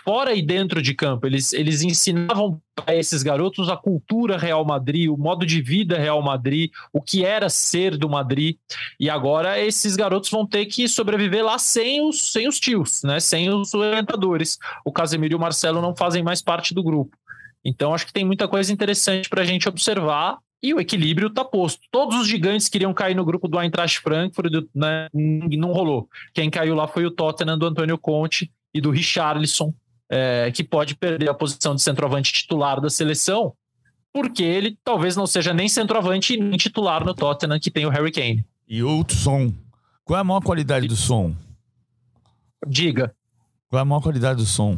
[0.03, 5.09] fora e dentro de campo, eles, eles ensinavam a esses garotos a cultura Real Madrid,
[5.09, 8.57] o modo de vida Real Madrid, o que era ser do Madrid.
[8.99, 13.19] E agora esses garotos vão ter que sobreviver lá sem os, sem os tios, né?
[13.19, 14.57] sem os orientadores.
[14.85, 17.17] O Casemiro e o Marcelo não fazem mais parte do grupo.
[17.63, 20.37] Então acho que tem muita coisa interessante para a gente observar.
[20.61, 21.81] E o equilíbrio está posto.
[21.89, 25.07] Todos os gigantes queriam cair no grupo do Eintracht Frankfurt, né?
[25.13, 26.09] não rolou.
[26.33, 29.73] Quem caiu lá foi o Tottenham do Antônio Conte e do Richarlison,
[30.11, 33.53] é, que pode perder a posição de centroavante titular da seleção,
[34.11, 38.11] porque ele talvez não seja nem centroavante nem titular no Tottenham, que tem o Harry
[38.11, 38.45] Kane.
[38.67, 38.81] E
[39.13, 39.53] som.
[40.09, 41.35] Qual é a maior qualidade do som?
[42.65, 43.13] Diga.
[43.69, 44.75] Qual é a maior qualidade do som?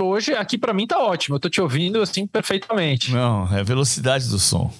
[0.00, 1.34] Hoje, aqui para mim tá ótimo.
[1.34, 3.12] Eu tô te ouvindo assim perfeitamente.
[3.12, 4.72] Não, é a velocidade do som.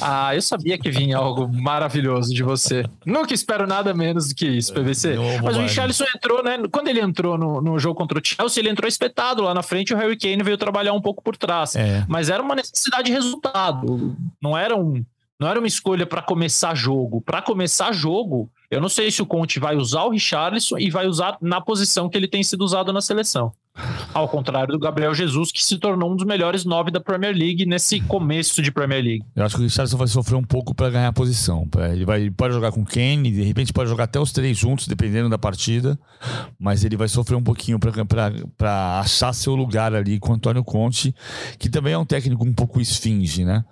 [0.00, 2.84] Ah, eu sabia que vinha algo maravilhoso de você.
[3.06, 5.14] Nunca espero nada menos do que isso, PVC.
[5.44, 6.58] Mas o Richarlison entrou, né?
[6.68, 9.90] Quando ele entrou no, no jogo contra o Chelsea, ele entrou espetado lá na frente
[9.90, 11.76] e o Harry Kane veio trabalhar um pouco por trás.
[11.76, 12.04] É.
[12.08, 14.16] Mas era uma necessidade de resultado.
[14.42, 15.04] Não era, um,
[15.40, 17.22] não era uma escolha para começar jogo.
[17.22, 21.06] Para começar jogo, eu não sei se o Conte vai usar o Richarlison e vai
[21.06, 23.50] usar na posição que ele tem sido usado na seleção.
[24.12, 27.64] Ao contrário do Gabriel Jesus, que se tornou um dos melhores nove da Premier League
[27.64, 29.24] nesse começo de Premier League.
[29.34, 31.68] Eu acho que o Richardson vai sofrer um pouco para ganhar a posição.
[31.92, 34.88] Ele, vai, ele pode jogar com Kane, de repente pode jogar até os três juntos,
[34.88, 35.98] dependendo da partida,
[36.58, 41.14] mas ele vai sofrer um pouquinho para achar seu lugar ali com o Antônio Conte,
[41.58, 43.64] que também é um técnico um pouco esfinge, né?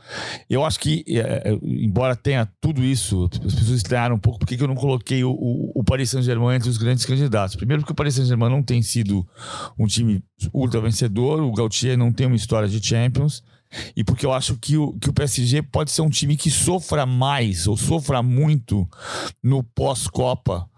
[0.48, 4.62] Eu acho que, é, é embora tenha tudo isso, as pessoas estranharam um pouco porque
[4.62, 7.56] eu não coloquei o, o, o Paris Saint-Germain entre os grandes candidatos.
[7.56, 9.26] Primeiro porque o Paris Saint-Germain não tem sido
[9.78, 10.22] um time
[10.52, 13.42] ultra vencedor, o Gautier não tem uma história de Champions.
[13.94, 17.04] E porque eu acho que o, que o PSG pode ser um time que sofra
[17.04, 18.88] mais ou sofra muito
[19.42, 20.68] no pós-Copa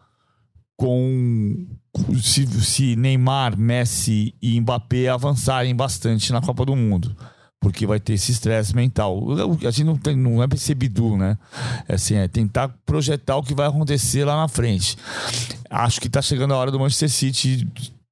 [0.76, 1.66] com
[2.22, 7.14] se, se, Neymar, Messi e Mbappé avançarem bastante na Copa do Mundo.
[7.60, 9.22] Porque vai ter esse estresse mental.
[9.66, 11.36] A gente não, tem, não é percebido, né?
[11.86, 14.96] É, assim, é tentar projetar o que vai acontecer lá na frente.
[15.68, 17.68] Acho que está chegando a hora do Manchester City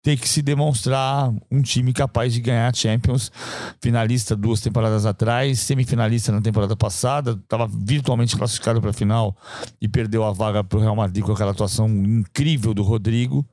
[0.09, 3.31] ter que se demonstrar um time capaz de ganhar Champions,
[3.79, 9.37] finalista duas temporadas atrás, semifinalista na temporada passada, estava virtualmente classificado para a final
[9.79, 13.47] e perdeu a vaga para o Real Madrid com aquela atuação incrível do Rodrigo.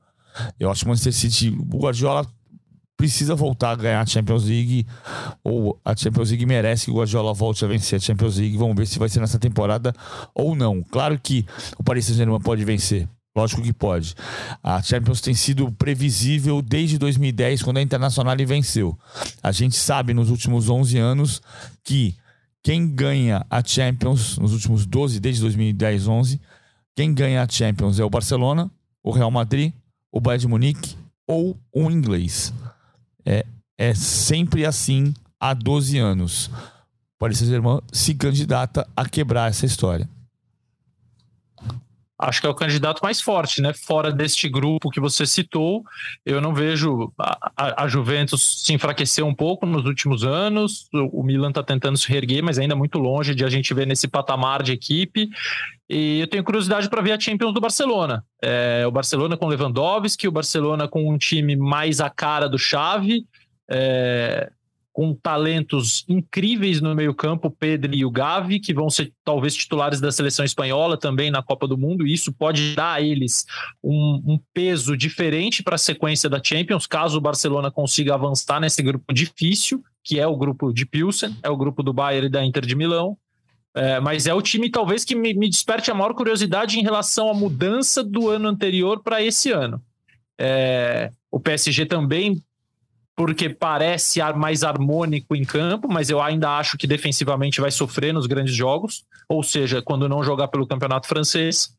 [0.58, 2.26] Eu acho que o Manchester City, o Guardiola
[2.96, 4.86] precisa voltar a ganhar a Champions League
[5.44, 8.56] ou a Champions League merece que o Guardiola volte a vencer a Champions League.
[8.56, 9.92] Vamos ver se vai ser nessa temporada
[10.34, 10.82] ou não.
[10.82, 11.44] Claro que
[11.76, 13.06] o Paris Saint-Germain pode vencer
[13.36, 14.14] Lógico que pode.
[14.62, 18.98] A Champions tem sido previsível desde 2010, quando a Internacional venceu.
[19.42, 21.42] A gente sabe nos últimos 11 anos
[21.84, 22.14] que
[22.62, 26.40] quem ganha a Champions, nos últimos 12, desde 2010, 11,
[26.96, 28.70] quem ganha a Champions é o Barcelona,
[29.04, 29.70] o Real Madrid,
[30.10, 32.54] o Bayern de Munique ou o inglês.
[33.22, 33.44] É,
[33.76, 36.46] é sempre assim há 12 anos.
[36.46, 40.08] O Paris Saint-Germain se candidata a quebrar essa história
[42.18, 43.72] acho que é o candidato mais forte, né?
[43.72, 45.84] Fora deste grupo que você citou,
[46.24, 50.88] eu não vejo a, a Juventus se enfraquecer um pouco nos últimos anos.
[50.92, 53.86] O, o Milan está tentando se reerguer, mas ainda muito longe de a gente ver
[53.86, 55.28] nesse patamar de equipe.
[55.88, 58.24] E eu tenho curiosidade para ver a Champions do Barcelona.
[58.42, 63.24] É, o Barcelona com Lewandowski, o Barcelona com um time mais a cara do Chave.
[63.70, 64.50] É,
[64.96, 70.10] com talentos incríveis no meio-campo, Pedro e o Gavi, que vão ser talvez titulares da
[70.10, 73.44] seleção espanhola também na Copa do Mundo, e isso pode dar a eles
[73.84, 78.82] um, um peso diferente para a sequência da Champions, caso o Barcelona consiga avançar nesse
[78.82, 82.42] grupo difícil, que é o grupo de Pilsen, é o grupo do Bayern e da
[82.42, 83.18] Inter de Milão.
[83.74, 87.28] É, mas é o time talvez que me, me, desperte a maior curiosidade em relação
[87.28, 89.78] à mudança do ano anterior para esse ano.
[90.40, 92.42] É, o PSG também
[93.16, 98.26] porque parece mais harmônico em campo, mas eu ainda acho que defensivamente vai sofrer nos
[98.26, 101.74] grandes jogos, ou seja, quando não jogar pelo campeonato francês.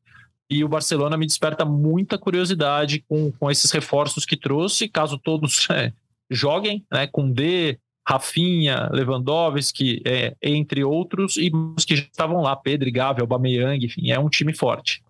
[0.49, 5.67] E o Barcelona me desperta muita curiosidade com, com esses reforços que trouxe, caso todos
[5.69, 5.93] é,
[6.31, 7.77] joguem, né, com D,
[8.07, 14.09] Rafinha, Lewandowski, é, entre outros, e os que já estavam lá, Pedro, Gavi, Aubameyang, enfim,
[14.09, 15.03] é um time forte.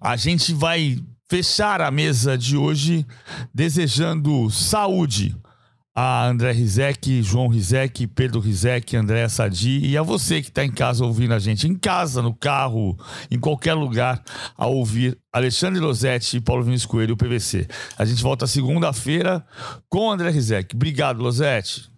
[0.00, 0.98] A gente vai
[1.28, 3.04] fechar a mesa de hoje
[3.52, 5.34] desejando saúde
[6.00, 10.70] a André Rizek, João Rizek, Pedro Rizek, André Sadi e a você que está em
[10.70, 12.96] casa ouvindo a gente, em casa, no carro,
[13.28, 14.22] em qualquer lugar,
[14.56, 17.66] a ouvir Alexandre Losetti e Paulo Vinícius Coelho, o PVC.
[17.98, 19.44] A gente volta segunda-feira
[19.88, 20.76] com André Rizek.
[20.76, 21.90] Obrigado, Losetti.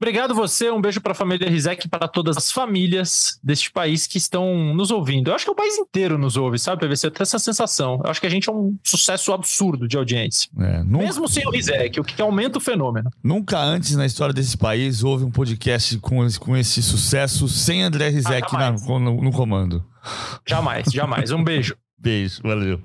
[0.00, 4.06] Obrigado você, um beijo para a família Rizek e para todas as famílias deste país
[4.06, 5.30] que estão nos ouvindo.
[5.30, 7.08] Eu acho que o país inteiro nos ouve, sabe, PVC?
[7.08, 8.00] Eu tenho essa sensação.
[8.04, 10.48] Eu acho que a gente é um sucesso absurdo de audiência.
[10.56, 11.04] É, nunca...
[11.04, 13.10] Mesmo sem o Rizek, o que aumenta o fenômeno.
[13.22, 18.08] Nunca antes na história desse país houve um podcast com, com esse sucesso sem André
[18.08, 19.84] Rizek ah, na, no, no comando.
[20.46, 21.32] Jamais, jamais.
[21.32, 21.76] Um beijo.
[21.98, 22.80] beijo, valeu.